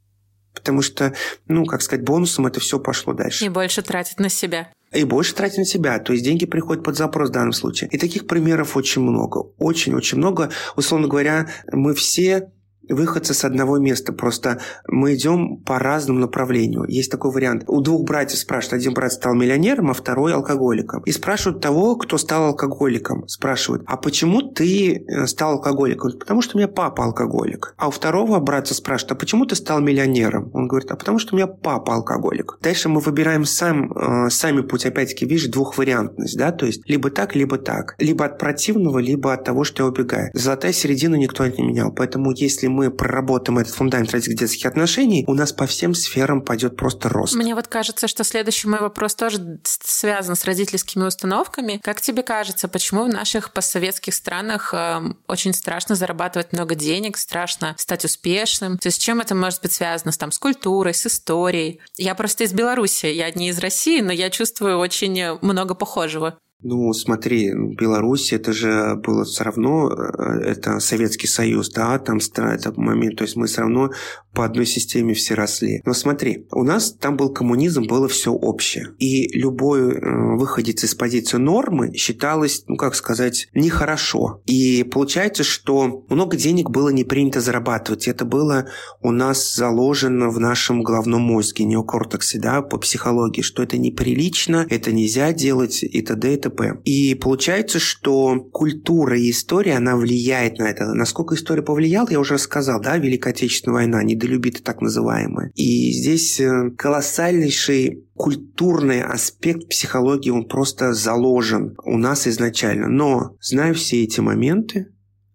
[0.54, 1.14] Потому что,
[1.46, 3.44] ну, как сказать, бонусом это все пошло дальше.
[3.44, 4.72] И больше тратить на себя.
[4.92, 5.98] И больше тратить на себя.
[5.98, 7.90] То есть деньги приходят под запрос в данном случае.
[7.92, 9.50] И таких примеров очень много.
[9.58, 10.50] Очень-очень много.
[10.76, 12.50] Условно говоря, мы все
[12.88, 14.12] выходцы с одного места.
[14.12, 16.84] Просто мы идем по разному направлению.
[16.88, 17.64] Есть такой вариант.
[17.66, 18.80] У двух братьев спрашивают.
[18.80, 21.02] Один брат стал миллионером, а второй алкоголиком.
[21.04, 23.26] И спрашивают того, кто стал алкоголиком.
[23.28, 26.18] Спрашивают, а почему ты э, стал алкоголиком?
[26.18, 27.74] Потому что у меня папа алкоголик.
[27.76, 30.50] А у второго брата спрашивают, а почему ты стал миллионером?
[30.54, 32.58] Он говорит, а потому что у меня папа алкоголик.
[32.62, 34.86] Дальше мы выбираем сам, э, сами путь.
[34.86, 36.36] Опять-таки, видишь, двухвариантность.
[36.36, 36.52] Да?
[36.52, 37.94] То есть, либо так, либо так.
[37.98, 40.30] Либо от противного, либо от того, что я убегаю.
[40.34, 41.92] Золотая середина никто не менял.
[41.92, 47.08] Поэтому, если мы проработаем этот фундамент родительских отношений, у нас по всем сферам пойдет просто
[47.08, 47.34] рост.
[47.34, 51.80] Мне вот кажется, что следующий мой вопрос тоже связан с родительскими установками.
[51.82, 57.74] Как тебе кажется, почему в наших постсоветских странах э, очень страшно зарабатывать много денег, страшно
[57.78, 58.78] стать успешным?
[58.78, 60.12] То есть с чем это может быть связано?
[60.12, 61.80] С, там, с культурой, с историей?
[61.96, 66.38] Я просто из Беларуси, я не из России, но я чувствую очень много похожего.
[66.60, 72.72] Ну, смотри, Беларусь, это же было все равно, э, это Советский Союз, да, там это
[72.80, 73.92] момент, то есть мы все равно
[74.34, 75.82] по одной системе все росли.
[75.84, 78.88] Но смотри, у нас там был коммунизм, было все общее.
[78.98, 84.42] И любой э, выходец из позиции нормы считалось, ну, как сказать, нехорошо.
[84.46, 88.08] И получается, что много денег было не принято зарабатывать.
[88.08, 88.66] Это было
[89.00, 94.90] у нас заложено в нашем головном мозге, неокортексе, да, по психологии, что это неприлично, это
[94.90, 96.34] нельзя делать и т.д.
[96.34, 96.80] и т.п т.п.
[96.84, 100.86] И получается, что культура и история, она влияет на это.
[100.94, 105.50] Насколько история повлияла, я уже рассказал, да, Великая Отечественная война, недолюбитая так называемая.
[105.54, 112.88] И здесь э, колоссальнейший культурный аспект психологии, он просто заложен у нас изначально.
[112.88, 114.88] Но, зная все эти моменты,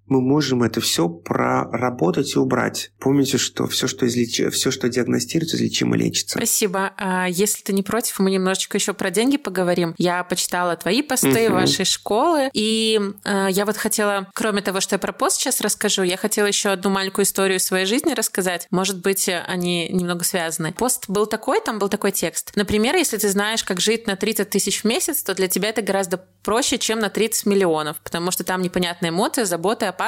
[0.08, 2.92] мы можем это все проработать и убрать.
[3.00, 4.42] Помните, что все, что, излеч...
[4.52, 6.38] все, что диагностируется, излечимо лечится.
[6.38, 6.94] Спасибо.
[6.98, 9.96] А если ты не против, мы немножечко еще про деньги поговорим.
[9.98, 11.56] Я почитала твои посты угу.
[11.56, 16.04] вашей школы, и э, я вот хотела, кроме того, что я про пост сейчас расскажу,
[16.04, 18.68] я хотела еще одну маленькую историю своей жизни рассказать.
[18.72, 20.74] Может быть, они немного связаны.
[20.74, 22.52] Пост был такой, там был такой текст.
[22.56, 25.82] Например, если ты знаешь, как жить на 30 тысяч в месяц, то для тебя это
[25.82, 30.03] гораздо проще, чем на 30 миллионов, потому что там непонятная эмоция, забота, опасности,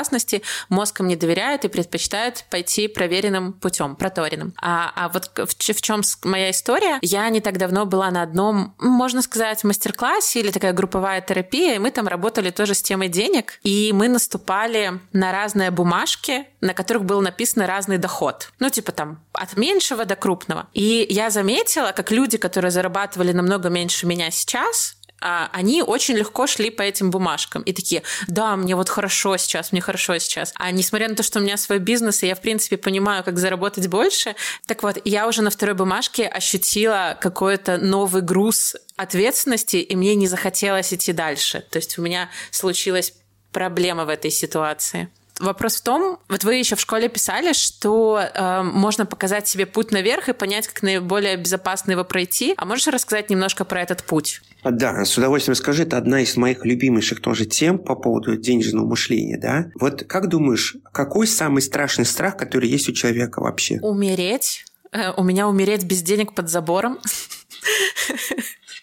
[0.69, 4.53] мозг им не доверяет и предпочитает пойти проверенным путем, проторенным.
[4.61, 6.99] А, а вот в, в чем моя история?
[7.01, 11.79] Я не так давно была на одном, можно сказать, мастер-классе или такая групповая терапия, и
[11.79, 17.05] мы там работали тоже с темой денег, и мы наступали на разные бумажки, на которых
[17.05, 18.51] был написан разный доход.
[18.59, 20.67] Ну, типа там от меньшего до крупного.
[20.73, 26.69] И я заметила, как люди, которые зарабатывали намного меньше меня сейчас, они очень легко шли
[26.69, 30.53] по этим бумажкам и такие, да, мне вот хорошо сейчас, мне хорошо сейчас.
[30.55, 33.39] А несмотря на то, что у меня свой бизнес, и я, в принципе, понимаю, как
[33.39, 34.35] заработать больше,
[34.67, 40.27] так вот, я уже на второй бумажке ощутила какой-то новый груз ответственности, и мне не
[40.27, 41.65] захотелось идти дальше.
[41.69, 43.13] То есть у меня случилась
[43.51, 45.09] проблема в этой ситуации.
[45.39, 49.91] Вопрос в том, вот вы еще в школе писали, что э, можно показать себе путь
[49.91, 52.53] наверх и понять, как наиболее безопасно его пройти.
[52.57, 54.41] А можешь рассказать немножко про этот путь?
[54.63, 59.37] Да, с удовольствием скажи, это одна из моих любимейших тоже тем по поводу денежного мышления,
[59.37, 59.65] да?
[59.79, 63.79] Вот как думаешь, какой самый страшный страх, который есть у человека вообще?
[63.81, 64.65] Умереть.
[64.93, 66.99] Э, у меня умереть без денег под забором.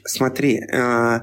[0.05, 1.21] Смотри, э,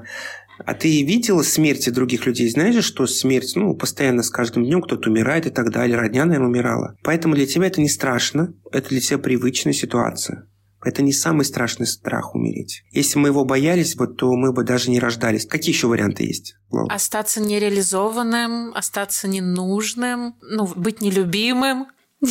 [0.66, 2.48] а ты видела смерти других людей?
[2.50, 5.96] Знаешь, что смерть, ну, постоянно с каждым днем кто-то умирает и так далее.
[5.96, 6.96] Родня, наверное, умирала.
[7.02, 8.54] Поэтому для тебя это не страшно.
[8.72, 10.46] Это для тебя привычная ситуация.
[10.82, 12.84] Это не самый страшный страх умереть.
[12.90, 15.44] Если мы его боялись бы, то мы бы даже не рождались.
[15.44, 16.56] Какие еще варианты есть?
[16.70, 16.88] Лол?
[16.90, 21.86] Остаться нереализованным, остаться ненужным, ну, быть нелюбимым.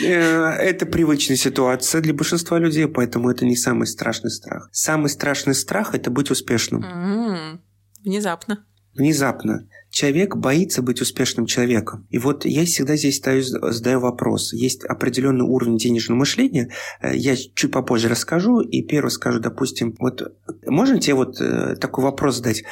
[0.00, 4.68] Э, это привычная ситуация для большинства людей, поэтому это не самый страшный страх.
[4.72, 7.60] Самый страшный страх– это быть успешным.
[8.02, 8.64] Внезапно.
[8.94, 12.06] Внезапно человек боится быть успешным человеком.
[12.10, 14.52] И вот я всегда здесь ставлю, задаю вопрос.
[14.52, 16.70] Есть определенный уровень денежного мышления.
[17.02, 18.60] Э, я чуть попозже расскажу.
[18.60, 20.22] И первый скажу, допустим, вот
[20.64, 22.62] можно тебе вот э, такой вопрос задать?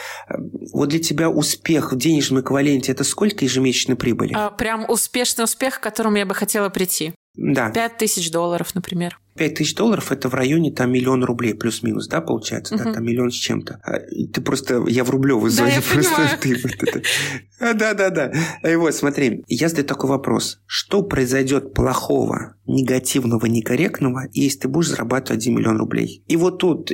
[0.73, 4.33] Вот для тебя успех в денежном эквиваленте– это сколько ежемесячной прибыли?
[4.35, 7.13] А, прям успешный успех, к которому я бы хотела прийти.
[7.35, 7.71] Да.
[7.71, 9.19] Пять тысяч долларов, например.
[9.39, 12.75] 5 тысяч долларов– это в районе там миллион рублей плюс-минус, да, получается?
[12.75, 12.85] Угу.
[12.85, 13.81] Да, там миллион с чем-то.
[13.83, 15.77] А, ты просто, я в рублевой зоне.
[15.77, 16.39] Да, просто понимаю.
[16.41, 17.75] ты вот это.
[17.75, 18.33] Да, да, да.
[18.71, 20.61] И вот, смотри, я задаю такой вопрос.
[20.67, 26.23] Что произойдет плохого, негативного, некорректного, если ты будешь зарабатывать 1 миллион рублей?
[26.29, 26.93] И вот тут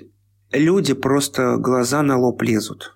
[0.52, 2.93] люди просто глаза на лоб лезут.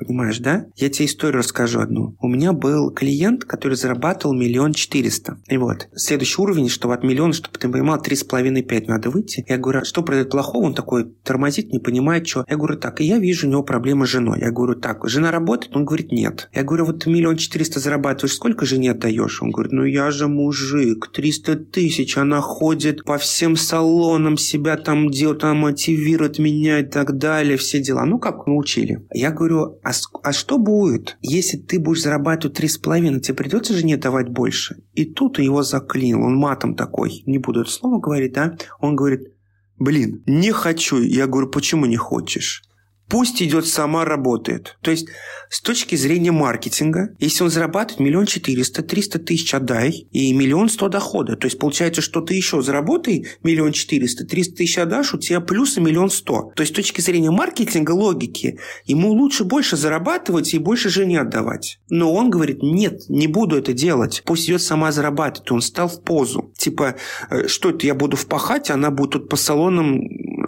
[0.00, 0.64] Понимаешь, да?
[0.76, 2.16] Я тебе историю расскажу одну.
[2.20, 5.38] У меня был клиент, который зарабатывал миллион четыреста.
[5.46, 9.10] И вот, следующий уровень, что от миллиона, чтобы ты понимал, три с половиной, пять надо
[9.10, 9.44] выйти.
[9.46, 10.64] Я говорю, «А что произойдет плохого?
[10.64, 12.46] Он такой тормозит, не понимает, что.
[12.48, 14.40] Я говорю, так, и я вижу у него проблемы с женой.
[14.40, 15.76] Я говорю, так, жена работает?
[15.76, 16.48] Он говорит, нет.
[16.54, 19.42] Я говорю, вот ты миллион четыреста зарабатываешь, сколько жене отдаешь?
[19.42, 25.10] Он говорит, ну я же мужик, триста тысяч, она ходит по всем салонам, себя там
[25.10, 28.06] делает, она мотивирует меня и так далее, все дела.
[28.06, 29.06] Ну, как научили.
[29.12, 29.89] Я говорю, а,
[30.22, 34.82] а что будет, если ты будешь зарабатывать три с половиной, тебе придется жене давать больше?
[34.94, 38.56] И тут его заклинил, он матом такой, не буду это слово говорить, да?
[38.80, 39.32] Он говорит,
[39.78, 40.98] блин, не хочу.
[41.00, 42.62] Я говорю, почему не хочешь?
[43.10, 44.78] Пусть идет сама работает.
[44.82, 45.08] То есть
[45.50, 50.88] с точки зрения маркетинга, если он зарабатывает миллион четыреста, триста тысяч отдай и миллион сто
[50.88, 51.36] дохода.
[51.36, 55.76] То есть получается, что ты еще заработай миллион четыреста, триста тысяч отдашь, у тебя плюс
[55.76, 56.52] миллион сто.
[56.54, 61.80] То есть с точки зрения маркетинга, логики, ему лучше больше зарабатывать и больше жене отдавать.
[61.88, 64.22] Но он говорит, нет, не буду это делать.
[64.24, 65.50] Пусть идет сама зарабатывать.
[65.50, 66.52] Он стал в позу.
[66.56, 66.94] Типа,
[67.28, 70.00] «Э, что это я буду впахать, она будет тут по салонам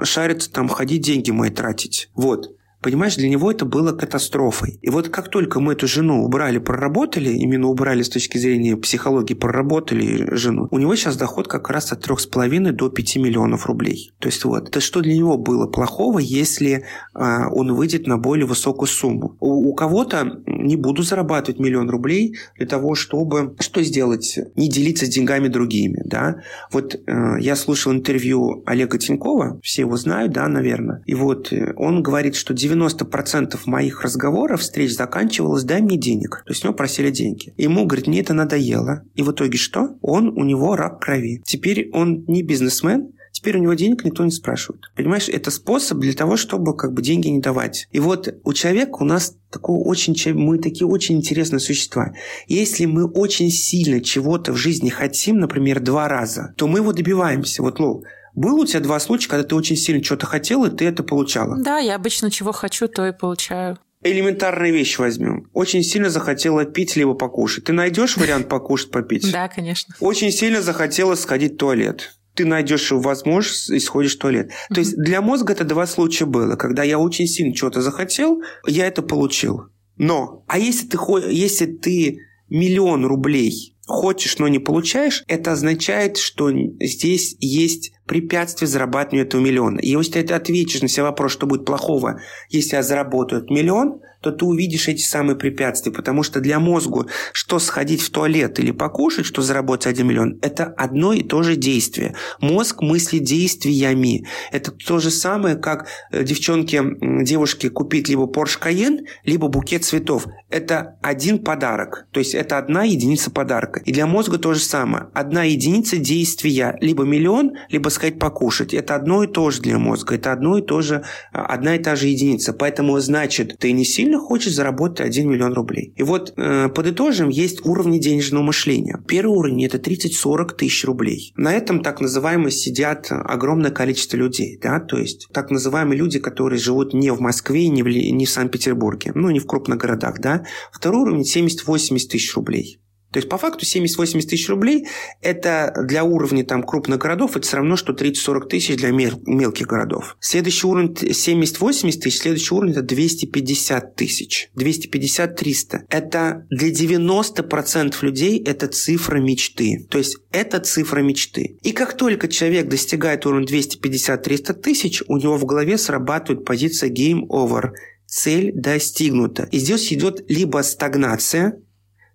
[0.05, 2.11] шариться, там ходить, деньги мои тратить.
[2.15, 2.57] Вот.
[2.83, 4.79] Понимаешь, для него это было катастрофой.
[4.83, 9.35] И вот как только мы эту жену убрали, проработали, именно убрали с точки зрения психологии,
[9.35, 14.13] проработали жену, у него сейчас доход как раз от 3,5 до 5 миллионов рублей.
[14.19, 18.47] То есть вот, это что для него было плохого, если а, он выйдет на более
[18.47, 19.37] высокую сумму.
[19.39, 24.39] У, у кого-то не буду зарабатывать миллион рублей для того, чтобы что сделать?
[24.57, 26.43] Не делиться деньгами другими, да?
[26.73, 31.75] Вот э, я слушал интервью Олега Тинькова, все его знают, да, наверное, и вот э,
[31.77, 36.43] он говорит, что 90 90% моих разговоров, встреч заканчивалось «дай мне денег».
[36.47, 37.53] То есть у него просили деньги.
[37.57, 39.03] Ему, говорит, мне это надоело.
[39.15, 39.97] И в итоге что?
[40.01, 41.43] Он, у него рак крови.
[41.45, 44.83] Теперь он не бизнесмен, теперь у него денег никто не спрашивает.
[44.95, 47.89] Понимаешь, это способ для того, чтобы как бы деньги не давать.
[47.91, 52.13] И вот у человека у нас такое очень, мы такие очень интересные существа.
[52.47, 57.63] Если мы очень сильно чего-то в жизни хотим, например, два раза, то мы его добиваемся.
[57.63, 58.05] Вот, Лол,
[58.35, 61.57] было у тебя два случая, когда ты очень сильно что-то хотел, и ты это получала?
[61.63, 63.79] Да, я обычно чего хочу, то и получаю.
[64.03, 65.49] Элементарные вещи возьмем.
[65.53, 67.65] Очень сильно захотела пить либо покушать.
[67.65, 69.31] Ты найдешь вариант покушать, попить?
[69.31, 69.95] Да, конечно.
[70.01, 74.49] Очень сильно захотела сходить в туалет ты найдешь возможность и сходишь в туалет.
[74.49, 74.75] Mm-hmm.
[74.75, 76.57] То есть для мозга это два случая было.
[76.57, 79.65] Когда я очень сильно чего-то захотел, я это получил.
[79.99, 80.99] Но, а если ты,
[81.31, 89.27] если ты миллион рублей хочешь, но не получаешь, это означает, что здесь есть препятствие зарабатыванию
[89.27, 89.79] этого миллиона.
[89.79, 94.03] И если ты ответишь на себе вопрос, что будет плохого, если я заработаю этот миллион,
[94.23, 95.93] то ты увидишь эти самые препятствия.
[95.93, 100.65] Потому что для мозга, что сходить в туалет или покушать, что заработать 1 миллион, это
[100.65, 102.15] одно и то же действие.
[102.41, 104.27] Мозг мыслит действиями.
[104.53, 110.27] Это то же самое, как э, девчонке, девушке купить либо Porsche Cayenne, либо букет цветов.
[110.51, 112.07] Это один подарок.
[112.13, 113.81] То есть это одна единица подарка.
[113.81, 115.09] И для мозга то же самое.
[115.15, 116.77] Одна единица действия.
[116.81, 118.73] Либо миллион, либо сказать покушать.
[118.75, 120.15] Это одно и то же для мозга.
[120.15, 122.53] Это одно и то же, а, одна и та же единица.
[122.53, 125.93] Поэтому, значит, ты не сильно хочешь заработать 1 миллион рублей.
[125.97, 129.03] И вот э, подытожим, есть уровни денежного мышления.
[129.07, 131.33] Первый уровень– это 30-40 тысяч рублей.
[131.37, 134.59] На этом так называемо сидят огромное количество людей.
[134.63, 134.81] Да?
[134.81, 139.13] То есть так называемые люди, которые живут не в Москве, не в, не в Санкт-Петербурге,
[139.15, 140.21] ну, не в крупных городах.
[140.21, 140.45] Да?
[140.73, 141.23] Второй уровень–
[141.67, 142.79] 70-80 тысяч рублей.
[143.13, 144.87] То есть, по факту, 70-80 тысяч рублей–
[145.21, 149.67] это для уровня там, крупных городов, это все равно, что 30-40 тысяч для мел- мелких
[149.67, 150.17] городов.
[150.19, 154.51] Следующий уровень– 70-80 тысяч, следующий уровень– это 250 тысяч.
[154.57, 155.81] 250-300.
[155.91, 159.87] Это для 90% людей это цифра мечты.
[159.91, 161.59] То есть, это цифра мечты.
[161.63, 167.27] И как только человек достигает уровня 250-300 тысяч, у него в голове срабатывает позиция game
[167.29, 167.73] over–
[168.13, 169.49] цель достигнута.
[169.51, 171.59] И здесь идет либо стагнация,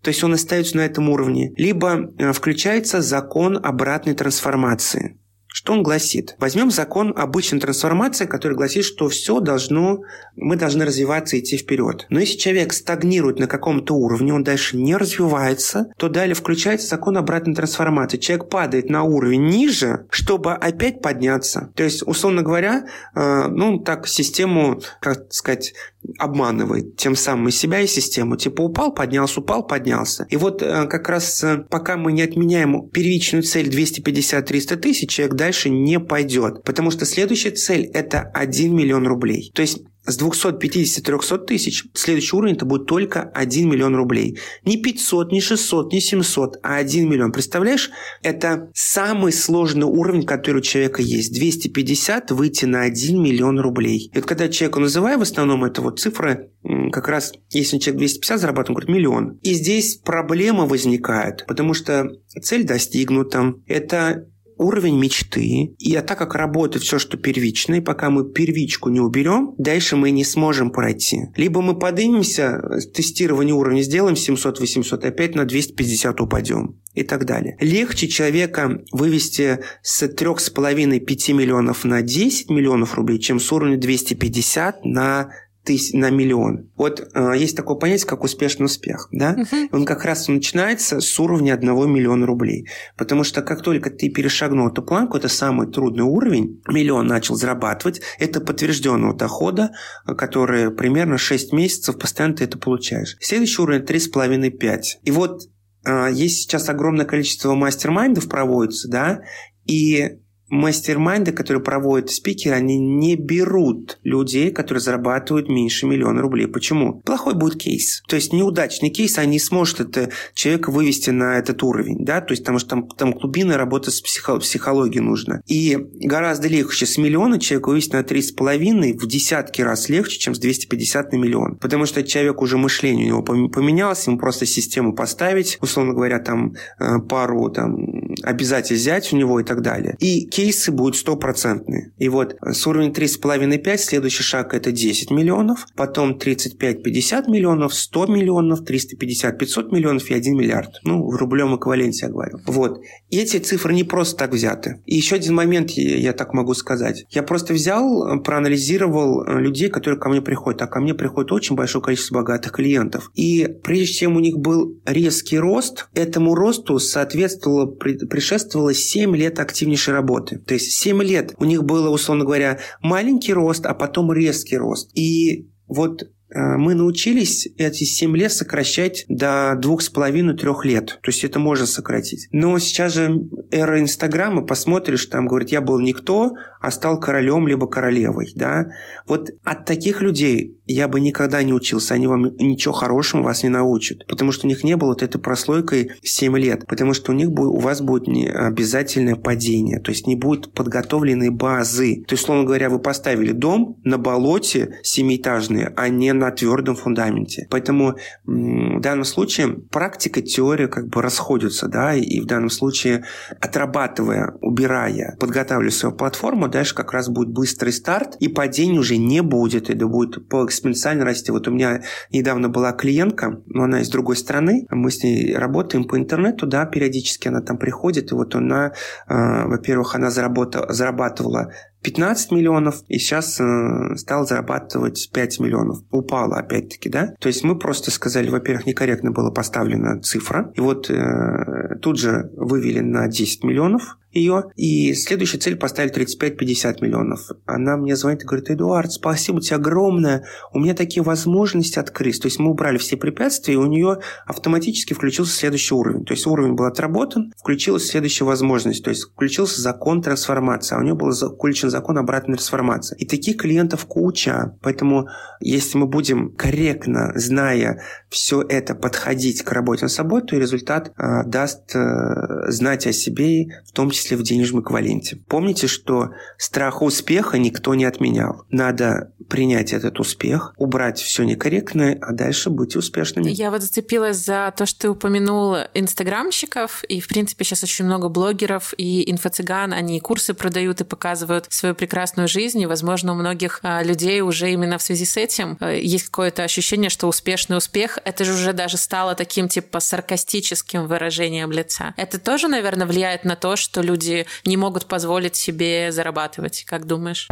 [0.01, 5.17] то есть он остается на этом уровне, либо э, включается закон обратной трансформации.
[5.57, 6.35] Что он гласит?
[6.37, 10.01] Возьмем закон обычной трансформации, который гласит, что все должно,
[10.35, 12.05] мы должны развиваться и идти вперед.
[12.09, 17.17] Но если человек стагнирует на каком-то уровне, он дальше не развивается, то далее включается закон
[17.17, 18.19] обратной трансформации.
[18.19, 21.71] Человек падает на уровень ниже, чтобы опять подняться.
[21.73, 22.85] То есть, условно говоря,
[23.15, 25.73] э, ну, так систему, как сказать,
[26.17, 28.37] обманывает тем самым и себя, и систему.
[28.37, 30.25] Типа упал, поднялся, упал, поднялся.
[30.29, 35.35] И вот э, как раз э, пока мы не отменяем первичную цель 250-300 тысяч, человек
[35.35, 36.63] дальше не пойдет.
[36.63, 39.51] Потому что следующая цель– это 1 миллион рублей.
[39.53, 44.39] То есть с 250-300 тысяч следующий уровень это будет только 1 миллион рублей.
[44.65, 47.31] Не 500, не 600, не 700, а 1 миллион.
[47.31, 47.91] Представляешь,
[48.23, 51.33] это самый сложный уровень, который у человека есть.
[51.33, 54.09] 250 выйти на 1 миллион рублей.
[54.13, 56.51] И вот когда человеку называю, в основном это вот цифры,
[56.91, 59.39] как раз если человек 250 зарабатывает, он говорит миллион.
[59.43, 62.09] И здесь проблема возникает, потому что
[62.41, 63.55] цель достигнута.
[63.67, 64.27] Это
[64.57, 65.75] уровень мечты.
[65.77, 70.11] И а так как работает все, что первичное, пока мы первичку не уберем, дальше мы
[70.11, 71.29] не сможем пройти.
[71.35, 72.61] Либо мы поднимемся,
[72.93, 77.57] тестирование уровня сделаем 700-800, опять на 250 упадем и так далее.
[77.59, 85.29] Легче человека вывести с 3,5-5 миллионов на 10 миллионов рублей, чем с уровня 250 на
[85.67, 86.71] тысяч на миллион.
[86.77, 89.09] Вот э, есть такое понятие, как успешный успех.
[89.11, 89.35] Да?
[89.35, 89.67] Uh-huh.
[89.73, 92.67] Он как раз начинается с уровня 1 миллиона рублей.
[92.95, 98.01] Потому что как только ты перешагнул эту планку, это самый трудный уровень, миллион начал зарабатывать,
[98.17, 99.71] это подтвержденного дохода,
[100.05, 103.17] который примерно 6 месяцев постоянно ты это получаешь.
[103.19, 104.81] Следующий уровень 3,5-5.
[105.03, 105.41] И вот
[105.85, 109.19] э, есть сейчас огромное количество мастер-майндов проводится, да,
[109.65, 116.47] и мастер-майнды, которые проводят спикеры, они не берут людей, которые зарабатывают меньше миллиона рублей.
[116.47, 117.01] Почему?
[117.01, 118.01] Плохой будет кейс.
[118.07, 122.31] То есть неудачный кейс, они не смогут это человека вывести на этот уровень, да, то
[122.31, 125.41] есть потому что там, там глубинная работа с психо- психологией нужно.
[125.47, 130.39] И гораздо легче с миллиона человека вывести на 3,5 в десятки раз легче, чем с
[130.39, 131.55] 250 на миллион.
[131.57, 136.53] Потому что человек уже мышление у него поменялось, ему просто систему поставить, условно говоря, там
[136.79, 137.75] э, пару там
[138.23, 139.95] обязательств взять у него и так далее.
[139.99, 141.93] И кейсы будут стопроцентные.
[141.97, 148.61] И вот с уровня 3,5-5 следующий шаг это 10 миллионов, потом 35-50 миллионов, 100 миллионов,
[148.61, 150.79] 350-500 миллионов и 1 миллиард.
[150.83, 152.37] Ну, в рублевом эквиваленте я говорю.
[152.45, 152.81] Вот.
[153.09, 154.79] И эти цифры не просто так взяты.
[154.85, 157.05] И еще один момент, я так могу сказать.
[157.09, 160.61] Я просто взял, проанализировал людей, которые ко мне приходят.
[160.61, 163.09] А ко мне приходит очень большое количество богатых клиентов.
[163.15, 169.95] И прежде чем у них был резкий рост, этому росту соответствовало, предшествовало 7 лет активнейшей
[169.95, 170.45] работы работы.
[170.45, 174.91] То есть 7 лет у них было, условно говоря, маленький рост, а потом резкий рост.
[174.95, 180.99] И вот Э, мы научились эти 7 лет сокращать до 2,5-3 лет.
[181.01, 182.27] То есть это можно сократить.
[182.31, 183.21] Но сейчас же
[183.51, 188.31] эра Инстаграма, посмотришь, там говорит, я был никто, а стал королем либо королевой.
[188.35, 188.67] Да?
[189.05, 191.93] Вот от таких людей я бы никогда не учился.
[191.93, 194.05] Они вам ничего хорошего вас не научат.
[194.07, 196.67] Потому что у них не было вот этой прослойкой 7 лет.
[196.67, 199.79] Потому что у них у вас будет не обязательное падение.
[199.79, 202.03] То есть не будет подготовленной базы.
[202.07, 207.47] То есть, словно говоря, вы поставили дом на болоте семиэтажный, а не на твердом фундаменте.
[207.49, 207.95] Поэтому
[208.25, 213.05] в данном случае практика, теория как бы расходятся, да, и в данном случае
[213.39, 219.21] отрабатывая, убирая, подготавливая свою платформу, дальше как раз будет быстрый старт, и падений уже не
[219.21, 221.31] будет, это будет по экспоненциально расти.
[221.31, 225.85] Вот у меня недавно была клиентка, но она из другой страны, мы с ней работаем
[225.85, 228.73] по интернету, да, периодически она там приходит, и вот она,
[229.07, 231.53] э, во-первых, она заработала, зарабатывала
[231.83, 235.79] 15 миллионов, и сейчас э, стал зарабатывать 5 миллионов.
[235.91, 237.13] Упало опять-таки, да?
[237.19, 242.31] То есть мы просто сказали, во-первых, некорректно была поставлена цифра, и вот э, тут же
[242.35, 247.29] вывели на 10 миллионов, ее, и следующая цель поставили 35-50 миллионов.
[247.45, 252.19] Она мне звонит и говорит, Эдуард, спасибо тебе огромное, у меня такие возможности открылись.
[252.19, 256.05] То есть мы убрали все препятствия, и у нее автоматически включился следующий уровень.
[256.05, 260.83] То есть уровень был отработан, включилась следующая возможность, то есть включился закон трансформации, а у
[260.83, 262.97] нее был включен закон обратной трансформации.
[262.99, 269.85] И таких клиентов куча, поэтому если мы будем корректно, зная все это, подходить к работе
[269.85, 274.17] над собой, то и результат э, даст э, знать о себе, в том числе числе
[274.17, 275.17] в денежном эквиваленте.
[275.27, 278.45] Помните, что страх успеха никто не отменял.
[278.49, 283.29] Надо принять этот успех, убрать все некорректное, а дальше быть успешными.
[283.29, 288.09] Я вот зацепилась за то, что ты упомянул инстаграмщиков, и, в принципе, сейчас очень много
[288.09, 293.59] блогеров и инфо-цыган, они курсы продают и показывают свою прекрасную жизнь, и, возможно, у многих
[293.63, 297.99] а, людей уже именно в связи с этим а, есть какое-то ощущение, что успешный успех,
[298.05, 301.93] это же уже даже стало таким, типа, саркастическим выражением лица.
[301.97, 307.27] Это тоже, наверное, влияет на то, что люди не могут позволить себе зарабатывать, как думаешь?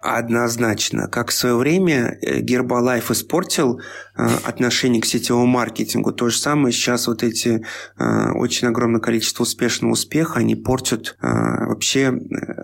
[0.00, 1.08] Однозначно.
[1.08, 3.80] Как в свое время Гербалайф испортил
[4.16, 7.64] э, отношение к сетевому маркетингу, то же самое сейчас вот эти
[7.98, 11.26] э, очень огромное количество успешного успеха, они портят, э,
[11.66, 12.14] вообще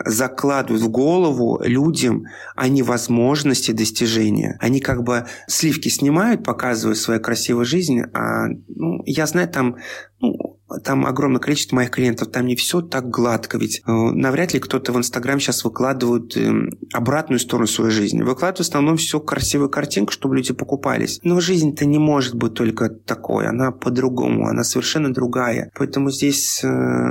[0.06, 4.56] закладывают в голову людям о невозможности достижения.
[4.60, 9.76] Они как бы сливки снимают, показывают свою красивую жизнь, а ну, я знаю, там
[10.20, 14.60] ну, там огромное количество моих клиентов, там не все так гладко, ведь э, навряд ли
[14.60, 16.52] кто-то в Инстаграм сейчас выкладывает э,
[16.92, 18.22] обратную сторону своей жизни.
[18.22, 21.20] Выкладывают в основном все красивую картинку, чтобы люди покупались.
[21.22, 25.70] Но жизнь-то не может быть только такой, она по-другому, она совершенно другая.
[25.74, 26.68] Поэтому здесь э,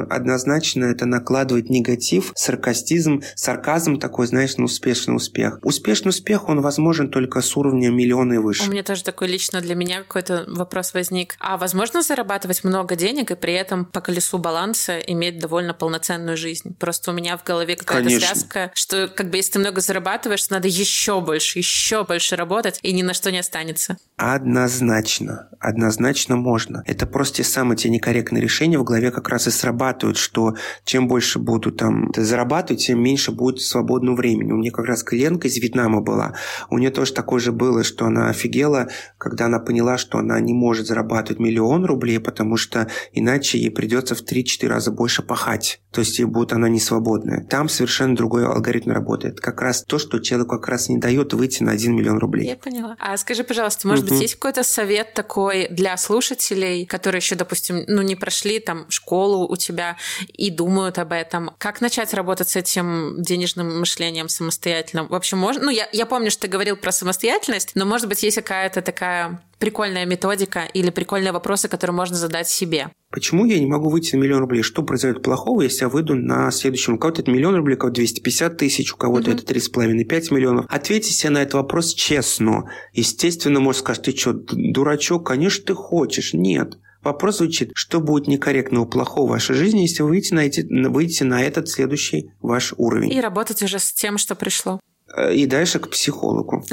[0.10, 5.60] однозначно это накладывает негатив, саркастизм, сарказм такой, знаешь, на успешный успех.
[5.64, 8.68] Успешный успех, он возможен только с уровня миллиона и выше.
[8.68, 11.36] У меня тоже такой лично для меня какой-то вопрос возник.
[11.40, 16.38] А возможно зарабатывать много денег и при при этом по колесу баланса иметь довольно полноценную
[16.38, 16.76] жизнь.
[16.80, 20.68] Просто у меня в голове какая-то связка, что как бы если ты много зарабатываешь, надо
[20.68, 23.98] еще больше, еще больше работать, и ни на что не останется.
[24.18, 25.50] Однозначно.
[25.60, 26.82] Однозначно можно.
[26.88, 31.08] Это просто те самые те некорректные решения в голове как раз и срабатывают, что чем
[31.08, 34.52] больше буду там зарабатывать, тем меньше будет свободного времени.
[34.52, 36.34] У меня как раз клиентка из Вьетнама была.
[36.72, 38.90] У нее тоже такое же было, что она офигела,
[39.20, 43.72] когда она поняла, что она не может зарабатывать миллион рублей, потому что иначе иначе ей
[43.72, 45.80] придется в 3-4 раза больше пахать.
[45.92, 47.44] То есть ей будет она не свободная.
[47.44, 49.40] Там совершенно другой алгоритм работает.
[49.40, 52.48] Как раз то, что человеку как раз не дает выйти на 1 миллион рублей.
[52.48, 52.96] Я поняла.
[53.00, 54.14] А скажи, пожалуйста, может угу.
[54.14, 59.48] быть, есть какой-то совет такой для слушателей, которые еще, допустим, ну, не прошли там школу
[59.48, 61.52] у тебя и думают об этом?
[61.58, 65.06] Как начать работать с этим денежным мышлением самостоятельно?
[65.06, 65.64] В общем, можно...
[65.64, 69.42] Ну, я, я помню, что ты говорил про самостоятельность, но, может быть, есть какая-то такая
[69.64, 72.90] прикольная методика или прикольные вопросы, которые можно задать себе.
[73.14, 74.64] Почему я не могу выйти на миллион рублей?
[74.64, 76.96] Что произойдет плохого, если я выйду на следующем?
[76.96, 79.38] У кого-то это миллион рублей, у кого-то 250 тысяч, у кого-то угу.
[79.38, 80.66] это 3,5-5 миллионов.
[80.68, 82.72] Ответьте себе на этот вопрос честно.
[82.92, 85.28] Естественно, может сказать, ты что, дурачок?
[85.28, 86.34] Конечно, ты хочешь.
[86.34, 86.80] Нет.
[87.04, 91.26] Вопрос звучит, что будет некорректного, плохого в вашей жизни, если вы выйдете на, эти, выйдете
[91.26, 93.12] на этот следующий ваш уровень.
[93.12, 94.80] И работать уже с тем, что пришло.
[95.16, 96.64] Э, и дальше к психологу.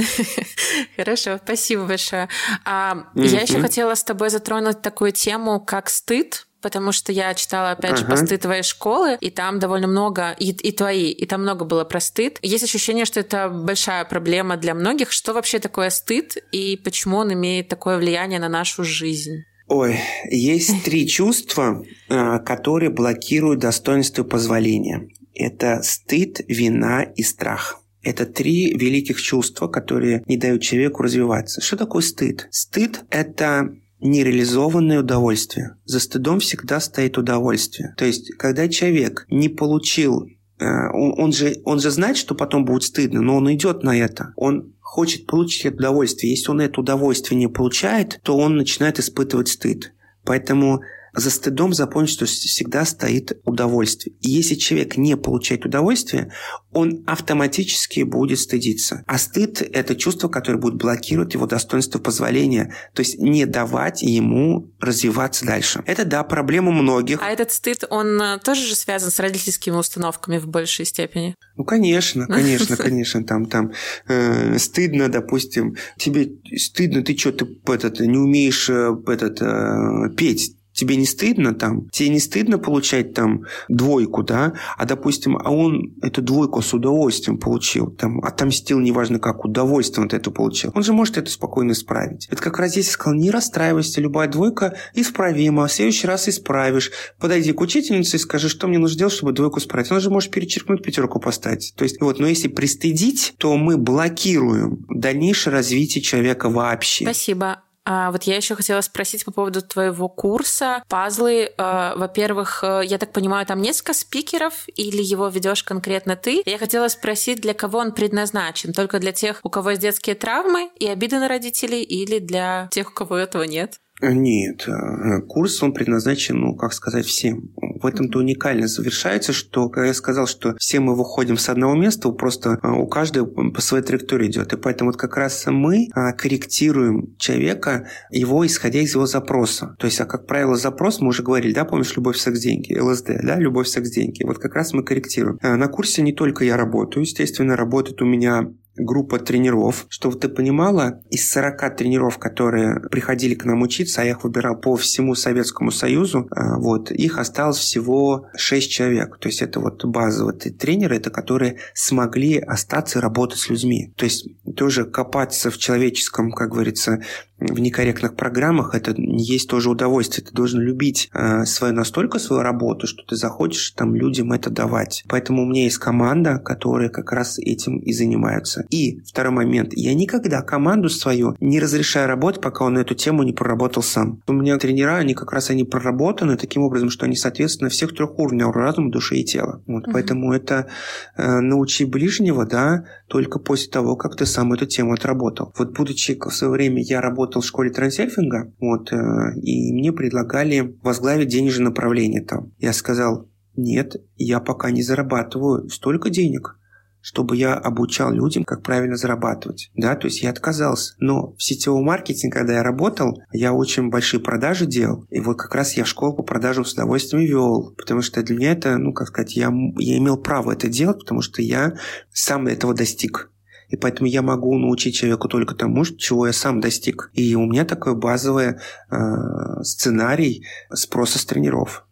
[0.96, 2.28] Хорошо, спасибо большое.
[2.64, 7.72] А, Я еще хотела с тобой затронуть такую тему, как стыд, потому что я читала,
[7.72, 11.64] опять же, посты твоей школы, и там довольно много, и, и твои, и там много
[11.64, 12.38] было про стыд.
[12.42, 15.12] Есть ощущение, что это большая проблема для многих.
[15.12, 19.44] Что вообще такое стыд, и почему он имеет такое влияние на нашу жизнь?
[19.68, 25.08] Ой, есть три чувства, а, которые блокируют достоинство позволения.
[25.34, 27.79] Это стыд, вина и страх.
[28.02, 31.60] Это три великих чувства, которые не дают человеку развиваться.
[31.60, 32.48] Что такое стыд?
[32.50, 35.76] Стыд– это нереализованное удовольствие.
[35.84, 37.94] За стыдом всегда стоит удовольствие.
[37.98, 40.26] То есть, когда человек не получил
[40.58, 44.32] э, он же, он же знает, что потом будет стыдно, но он идет на это.
[44.36, 46.32] Он хочет получить это удовольствие.
[46.32, 49.92] Если он это удовольствие не получает, то он начинает испытывать стыд.
[50.24, 50.80] Поэтому
[51.14, 54.14] за стыдом запомнить, что всегда стоит удовольствие.
[54.20, 56.32] И если человек не получает удовольствие,
[56.72, 59.02] он автоматически будет стыдиться.
[59.06, 64.72] А стыд– это чувство, которое будет блокировать его достоинство позволения, то есть не давать ему
[64.80, 65.82] развиваться дальше.
[65.86, 67.20] Это, да, проблема многих.
[67.22, 71.34] А этот стыд, он э, тоже же связан с родительскими установками в большей степени?
[71.56, 73.24] Ну, конечно, конечно, конечно.
[73.24, 73.72] Там, там
[74.08, 80.56] э, стыдно, допустим, тебе стыдно, ты что, ты этот, не умеешь э, этот, э, петь,
[80.80, 81.90] Тебе не стыдно там?
[81.90, 84.54] Тебе не стыдно получать там двойку, да?
[84.78, 90.14] А, допустим, а он эту двойку с удовольствием получил, там, отомстил, неважно как, удовольствием вот
[90.14, 90.72] это получил.
[90.74, 92.28] Он же может это спокойно исправить.
[92.30, 96.92] Это как раз здесь я сказал, не расстраивайся, любая двойка исправима, в следующий раз исправишь.
[97.18, 99.90] Подойди к учительнице и скажи, что мне нужно сделать, чтобы двойку исправить.
[99.90, 101.74] Она же может перечеркнуть, пятерку поставить.
[101.76, 107.04] То есть, вот, но если пристыдить, то мы блокируем дальнейшее развитие человека вообще.
[107.04, 107.64] Спасибо.
[107.92, 110.84] А, вот я еще хотела спросить по поводу твоего курса.
[110.88, 116.44] Пазлы, э, во-первых, я так понимаю, там несколько спикеров или его ведешь конкретно ты?
[116.46, 118.72] Я хотела спросить, для кого он предназначен?
[118.72, 122.90] Только для тех, у кого есть детские травмы и обиды на родителей, или для тех,
[122.90, 123.80] у кого этого нет?
[124.02, 127.50] Нет, э, курс, он предназначен, ну, как сказать, всем.
[127.56, 132.10] В этом-то уникально завершается, что, когда я сказал, что все мы выходим с одного места,
[132.10, 134.52] просто э, у каждого по своей траектории идет.
[134.52, 139.76] И поэтому вот как раз мы э, корректируем человека, его исходя из его запроса.
[139.78, 143.10] То есть, а как правило, запрос, мы уже говорили, да, помнишь, любовь, секс, деньги, ЛСД,
[143.22, 144.24] да, любовь, секс, деньги.
[144.24, 145.38] Вот как раз мы корректируем.
[145.42, 149.86] На курсе не только я работаю, естественно, работает у меня группа тренеров.
[149.88, 154.56] Чтобы ты понимала, из 40 тренеров, которые приходили к нам учиться, а я их выбирал
[154.56, 159.18] по всему Советскому Союзу, а, вот, их осталось всего 6 человек.
[159.18, 163.92] То есть это вот базовые тренеры, это которые смогли остаться и работать с людьми.
[163.96, 167.00] То есть тоже копаться в человеческом, как говорится,
[167.40, 170.26] в некорректных программах, это есть тоже удовольствие.
[170.26, 175.04] Ты должен любить э, свою настолько свою работу, что ты захочешь там людям это давать.
[175.08, 178.59] Поэтому у меня есть команда, которая как раз этим и занимаются.
[178.70, 179.72] И второй момент.
[179.74, 184.22] Я никогда команду свою не разрешаю работать, пока он эту тему не проработал сам.
[184.26, 188.18] У меня тренера, они как раз они проработаны таким образом, что они соответственно всех трех
[188.18, 189.62] уровней разума, души и тела.
[189.66, 189.92] Вот, угу.
[189.92, 190.68] Поэтому это
[191.16, 195.52] э, научи ближнего, да, только после того, как ты сам эту тему отработал.
[195.58, 200.76] Вот будучи в свое время я работал в школе трансерфинга, вот, э, и мне предлагали
[200.82, 202.52] возглавить денежное направление там.
[202.58, 206.56] Я сказал, нет, я пока не зарабатываю столько денег,
[207.00, 209.70] чтобы я обучал людям, как правильно зарабатывать.
[209.74, 210.94] Да, то есть я отказался.
[210.98, 215.06] Но в сетевом маркетинге, когда я работал, я очень большие продажи делал.
[215.10, 217.74] И вот как раз я школу по продажам с удовольствием вел.
[217.76, 221.22] Потому что для меня это, ну, как сказать, я, я имел право это делать, потому
[221.22, 221.74] что я
[222.12, 223.30] сам этого достиг.
[223.68, 227.10] И поэтому я могу научить человеку только тому, чего я сам достиг.
[227.14, 228.56] И у меня такой базовый
[228.90, 231.86] э, сценарий спроса с тренеров.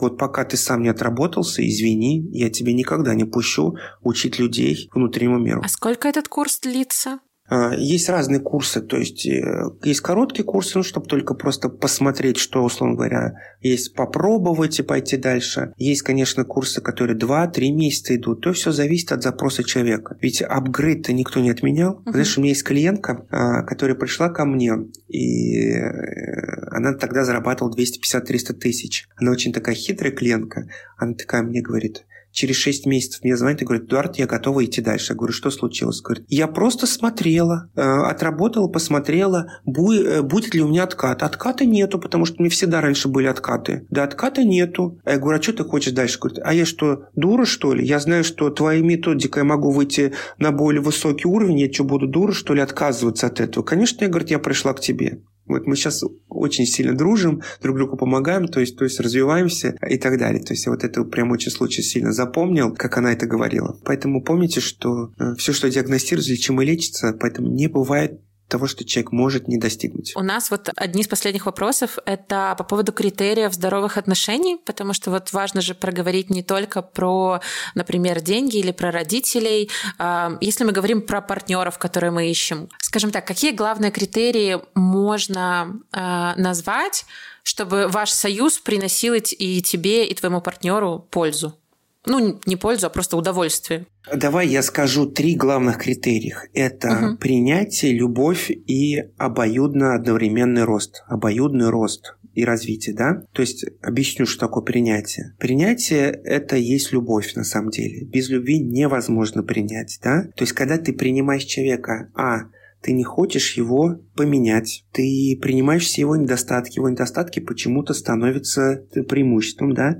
[0.00, 5.38] Вот пока ты сам не отработался, извини, я тебе никогда не пущу учить людей внутреннему
[5.38, 5.62] миру.
[5.64, 7.20] А сколько этот курс длится?
[7.50, 12.36] А, есть разные курсы, то есть э, есть короткие курсы, ну, чтобы только просто посмотреть,
[12.36, 15.74] что, условно говоря, есть попробовать и пойти дальше.
[15.76, 18.42] Есть, конечно, курсы, которые 2-3 месяца идут.
[18.42, 20.16] То все зависит от запроса человека.
[20.20, 21.94] Ведь апгрейд-то никто не отменял.
[21.94, 22.12] Uh-huh.
[22.12, 24.72] Знаешь, у меня есть клиентка, а, которая пришла ко мне,
[25.08, 29.08] и э, она тогда зарабатывала 250-300 тысяч.
[29.16, 30.68] Она очень такая хитрая клиентка.
[30.96, 34.80] Она такая мне говорит, через 6 месяцев мне звонит и говорит, Эдуард, я готова идти
[34.80, 35.12] дальше.
[35.12, 36.00] Я говорю, что случилось?
[36.00, 41.22] Говорит, я просто смотрела, э, отработала, посмотрела, э, будет ли у меня откат.
[41.22, 43.86] Отката нету, потому что у меня всегда раньше были откаты.
[43.90, 45.00] Да, отката нету.
[45.04, 46.18] Я говорю, а что ты хочешь дальше?
[46.18, 47.84] Говорит, а я что, дура, что ли?
[47.84, 52.06] Я знаю, что твоей методикой я могу выйти на более высокий уровень, я что, буду
[52.06, 53.64] дура, что ли, отказываться от этого?
[53.64, 55.22] Конечно, я, говорит, я пришла к тебе.
[55.46, 59.98] Вот мы сейчас очень сильно дружим, друг другу помогаем, то есть, то есть развиваемся и
[59.98, 60.42] так далее.
[60.42, 63.78] То есть я вот это прям очень случай сильно запомнил, как она это говорила.
[63.84, 68.20] Поэтому помните, что э, все, что диагностируется, лечимо лечится, поэтому не бывает
[68.50, 70.12] того, что человек может не достигнуть.
[70.16, 75.10] У нас вот одни из последних вопросов— это по поводу критериев здоровых отношений, потому что
[75.10, 77.40] вот важно же проговорить не только про,
[77.74, 79.70] например, деньги или про родителей.
[79.98, 85.80] А, если мы говорим про партнеров, которые мы ищем, скажем так, какие главные критерии можно
[85.92, 87.06] а, назвать,
[87.42, 91.59] чтобы ваш союз приносил и тебе, и твоему партнеру пользу?
[92.06, 93.86] Ну, не пользу, а просто удовольствие.
[94.14, 96.46] Давай я скажу три главных критериях.
[96.54, 97.16] Это угу.
[97.18, 101.04] принятие, любовь и обоюдно одновременный рост.
[101.08, 103.22] Обоюдный рост и развитие, да?
[103.32, 105.34] То есть объясню, что такое принятие.
[105.38, 108.06] Принятие– это есть любовь на самом деле.
[108.06, 110.22] Без любви невозможно принять, да?
[110.36, 112.44] То есть когда ты принимаешь человека, а,
[112.82, 119.74] ты не хочешь его поменять, ты принимаешь все его недостатки, его недостатки почему-то становятся преимуществом,
[119.74, 119.98] да?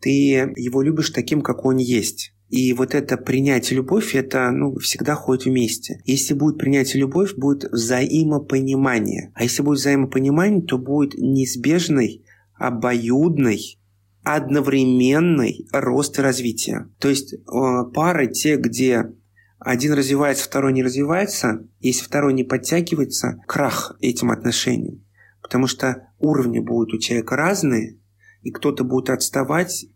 [0.00, 2.32] Ты его любишь таким, как он есть.
[2.48, 6.02] И вот это принятие любовь, это ну, всегда ходит вместе.
[6.04, 9.30] Если будет принятие любовь, будет взаимопонимание.
[9.34, 12.24] А если будет взаимопонимание, то будет неизбежный,
[12.54, 13.78] обоюдный,
[14.24, 16.88] одновременный рост и развитие.
[16.98, 17.38] То есть э,
[17.94, 19.12] пары, те, где
[19.60, 25.04] один развивается, второй не развивается, если второй не подтягивается, крах этим отношениям.
[25.40, 27.99] Потому что уровни будут у человека разные,
[28.42, 29.86] и кто-то будет отставать,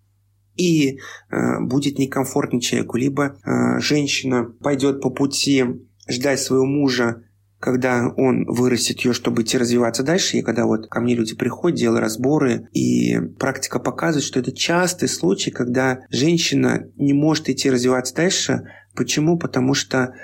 [0.57, 0.99] и
[1.31, 2.97] э, будет некомфортно человеку.
[2.97, 5.65] Либо э, женщина пойдет по пути
[6.09, 7.25] ждать своего мужа,
[7.59, 10.37] когда он вырастет ее, чтобы идти развиваться дальше.
[10.37, 15.09] И когда вот ко мне люди приходят, делают разборы, и практика показывает, что это частый
[15.09, 18.65] случай, когда женщина не может идти развиваться дальше.
[18.95, 19.39] Почему?
[19.39, 20.15] Потому что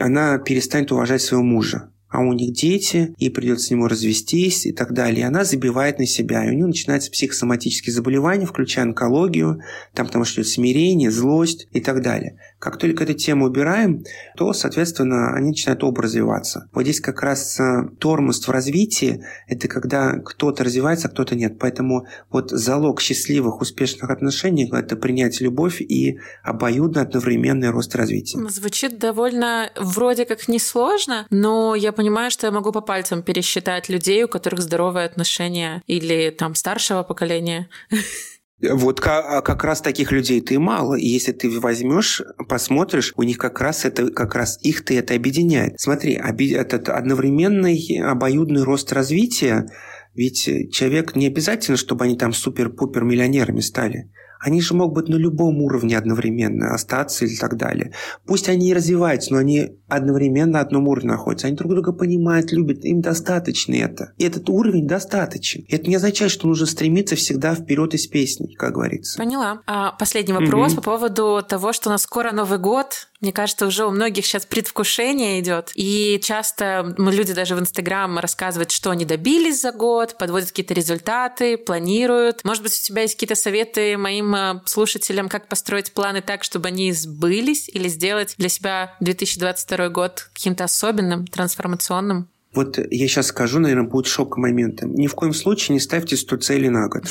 [0.00, 4.72] она перестанет уважать своего мужа а у них дети, ей придется с ним развестись и
[4.72, 5.20] так далее.
[5.20, 9.62] И она забивает на себя, и у нее начинаются психосоматические заболевания, включая онкологию,
[9.94, 12.38] там потому что смирение, злость и так далее.
[12.62, 14.04] Как только эту тему убираем,
[14.36, 16.68] то, соответственно, они начинают оба развиваться.
[16.72, 21.58] Вот здесь как раз э, тормоз в развитии– это когда кто-то развивается, а кто-то нет.
[21.58, 28.38] Поэтому вот залог счастливых, успешных отношений– это принять любовь и обоюдно одновременный рост развития.
[28.48, 34.22] Звучит довольно вроде как несложно, но я понимаю, что я могу по пальцам пересчитать людей,
[34.22, 37.68] у которых здоровые отношения или там старшего поколения.
[38.70, 40.94] Вот как, а как раз таких людей ты мало.
[40.94, 45.80] И если ты возьмешь, посмотришь, у них как раз это, как раз их-то это объединяет.
[45.80, 49.66] Смотри, этот одновременный обоюдный рост развития,
[50.14, 54.10] ведь человек не обязательно, чтобы они там супер-пупер миллионерами стали.
[54.42, 57.92] Они же могут быть на любом уровне одновременно, остаться или так далее.
[58.26, 61.46] Пусть они и развиваются, но они одновременно на одном уровне находятся.
[61.46, 64.12] Они друг друга понимают, любят, им достаточно это.
[64.18, 65.64] И этот уровень достаточен.
[65.68, 69.16] Это не означает, что нужно стремиться всегда вперед из песни, как говорится.
[69.16, 69.60] Поняла.
[69.66, 70.82] А последний вопрос угу.
[70.82, 73.08] по поводу того, что у нас скоро Новый год.
[73.22, 75.70] Мне кажется, уже у многих сейчас предвкушение идет.
[75.76, 81.56] И часто люди даже в Инстаграм рассказывают, что они добились за год, подводят какие-то результаты,
[81.56, 82.42] планируют.
[82.42, 86.68] Может быть, у тебя есть какие-то советы моим э, слушателям, как построить планы так, чтобы
[86.68, 92.28] они сбылись или сделать для себя 2022 год каким-то особенным, трансформационным?
[92.54, 94.94] Вот я сейчас скажу, наверное, будет шок-моментом.
[94.94, 97.04] Ни в коем случае не ставьте 100 целей на год.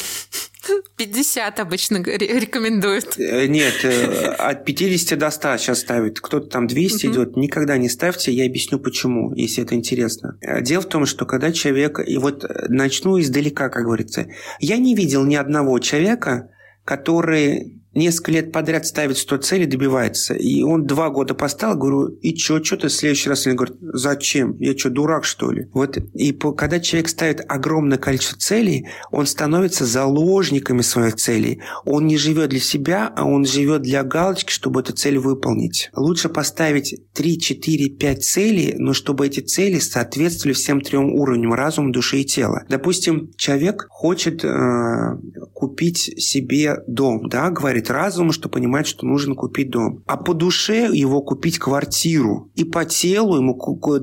[0.97, 3.17] 50 обычно рекомендуют.
[3.17, 6.19] Э, нет, э, от 50 до 100 сейчас ставят.
[6.19, 7.13] Кто-то там 200 угу.
[7.13, 7.37] идет.
[7.37, 10.37] Никогда не ставьте, я объясню почему, если это интересно.
[10.41, 11.99] Э, дело в том, что когда человек...
[12.05, 14.27] И вот начну издалека, как говорится.
[14.59, 16.51] Я не видел ни одного человека,
[16.85, 20.33] который несколько лет подряд ставит 100 целей, добивается.
[20.33, 23.45] И он два года поставил, говорю, и что, что ты в следующий раз?
[23.47, 24.57] Он говорит, зачем?
[24.59, 25.67] Я что, дурак, что ли?
[25.73, 31.61] Вот, и по, когда человек ставит огромное количество целей, он становится заложниками своих целей.
[31.85, 35.89] Он не живет для себя, а он живет для галочки, чтобы эту цель выполнить.
[35.95, 41.91] Лучше поставить 3, 4, 5 целей, но чтобы эти цели соответствовали всем трем уровням разума,
[41.91, 42.63] души и тела.
[42.69, 45.17] Допустим, человек хочет э,
[45.53, 50.03] купить себе дом, да, говорит, говорит разуму, что понимает, что нужно купить дом.
[50.07, 52.51] А по душе его купить квартиру.
[52.55, 53.59] И по телу ему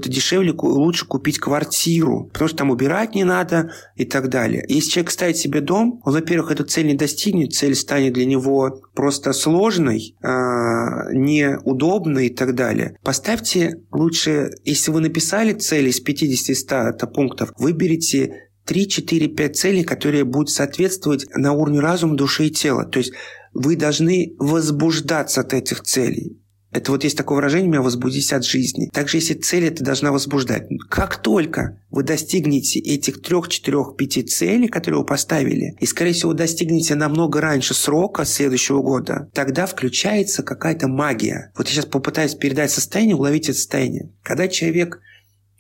[0.07, 2.29] дешевле, лучше купить квартиру.
[2.33, 4.65] Потому что там убирать не надо и так далее.
[4.69, 8.81] Если человек ставит себе дом, он, во-первых, эту цель не достигнет, цель станет для него
[8.95, 12.97] просто сложной, а, неудобной и так далее.
[13.03, 20.25] Поставьте лучше, если вы написали цели из 50-100 пунктов, выберите 3, 4, 5 целей, которые
[20.25, 22.85] будут соответствовать на уровне разума, души и тела.
[22.85, 23.13] То есть
[23.59, 26.39] вы должны возбуждаться от этих целей.
[26.71, 28.91] Это вот есть такое выражение «меня возбудись от жизни».
[28.93, 30.69] Также если цель это должна возбуждать.
[30.91, 36.35] Как только вы достигнете этих трех, четырех, пяти целей, которые вы поставили, и, скорее всего,
[36.35, 41.53] достигнете намного раньше срока следующего года, тогда включается какая-то магия.
[41.57, 44.13] Вот я сейчас попытаюсь передать состояние, уловить это состояние.
[44.23, 45.01] Когда человек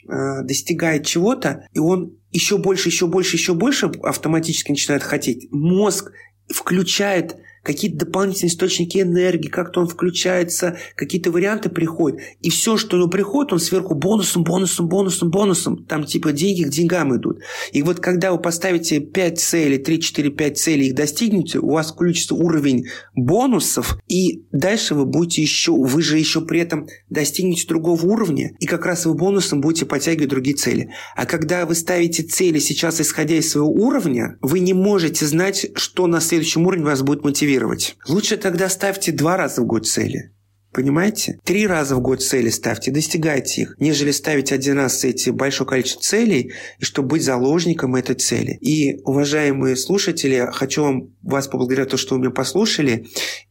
[0.06, 6.12] э, достигает чего-то, и он еще больше, еще больше, еще больше автоматически начинает хотеть, мозг
[6.48, 7.36] включает
[7.68, 12.18] какие-то дополнительные источники энергии, как-то он включается, какие-то варианты приходят.
[12.40, 15.84] И все, что оно приходит, он сверху бонусом, бонусом, бонусом, бонусом.
[15.84, 17.40] Там типа деньги к деньгам идут.
[17.72, 21.92] И вот когда вы поставите 5 целей, 3, 4, 5 целей, их достигнете, у вас
[21.92, 28.02] включится уровень бонусов, и дальше вы будете еще, вы же еще при этом достигнете другого
[28.06, 30.88] уровня, и как раз вы бонусом будете подтягивать другие цели.
[31.16, 36.06] А когда вы ставите цели сейчас, исходя из своего уровня, вы не можете знать, что
[36.06, 37.96] на следующем уровне вас будет мотивировать мотивировать.
[38.06, 40.32] Лучше тогда ставьте два раза в год цели.
[40.72, 41.38] Понимаете?
[41.44, 46.02] Три раза в год цели ставьте, достигайте их, нежели ставить один раз эти большое количество
[46.02, 48.58] целей, и чтобы быть заложником этой цели.
[48.60, 53.06] И, уважаемые слушатели, хочу вам, вас поблагодарить за то, что вы меня послушали.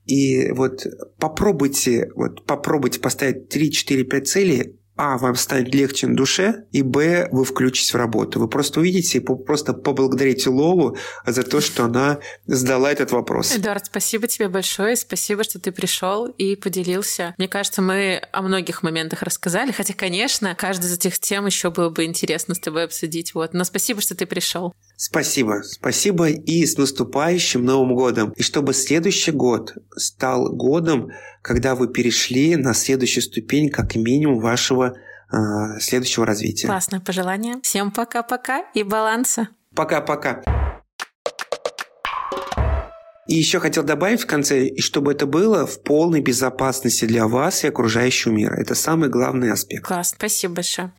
[0.06, 0.86] И вот
[1.20, 6.82] попробуйте, вот попробуйте поставить 3, 4, 5 целей, а, вам станет легче на душе, и
[6.82, 8.40] Б, вы включитесь в работу.
[8.40, 13.56] Вы просто увидите и просто поблагодарите Лолу за то, что она задала этот вопрос.
[13.56, 17.36] Эдуард, спасибо тебе большое, спасибо, что ты пришел и поделился.
[17.38, 21.90] Мне кажется, мы о многих моментах рассказали, хотя, конечно, каждую из этих тем еще было
[21.90, 23.34] бы интересно с тобой обсудить.
[23.34, 23.54] Вот.
[23.54, 24.74] Но спасибо, что ты пришел.
[24.98, 25.62] Спасибо.
[25.64, 28.32] Спасибо и с наступающим Новым годом.
[28.32, 31.12] И чтобы следующий год стал годом,
[31.44, 34.98] когда вы перешли на следующую ступень как минимум вашего
[35.32, 36.66] э, следующего развития.
[36.66, 37.58] Классное пожелание.
[37.62, 39.50] Всем пока-пока и баланса.
[39.76, 40.42] Пока-пока.
[43.28, 47.64] И еще хотел добавить в конце, и чтобы это было в полной безопасности для вас
[47.64, 48.56] и окружающего мира.
[48.56, 49.86] Это самый главный аспект.
[49.86, 50.92] Класс, спасибо большое.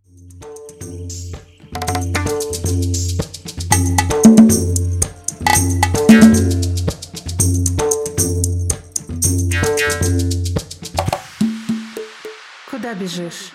[12.88, 13.52] Куда бежишь?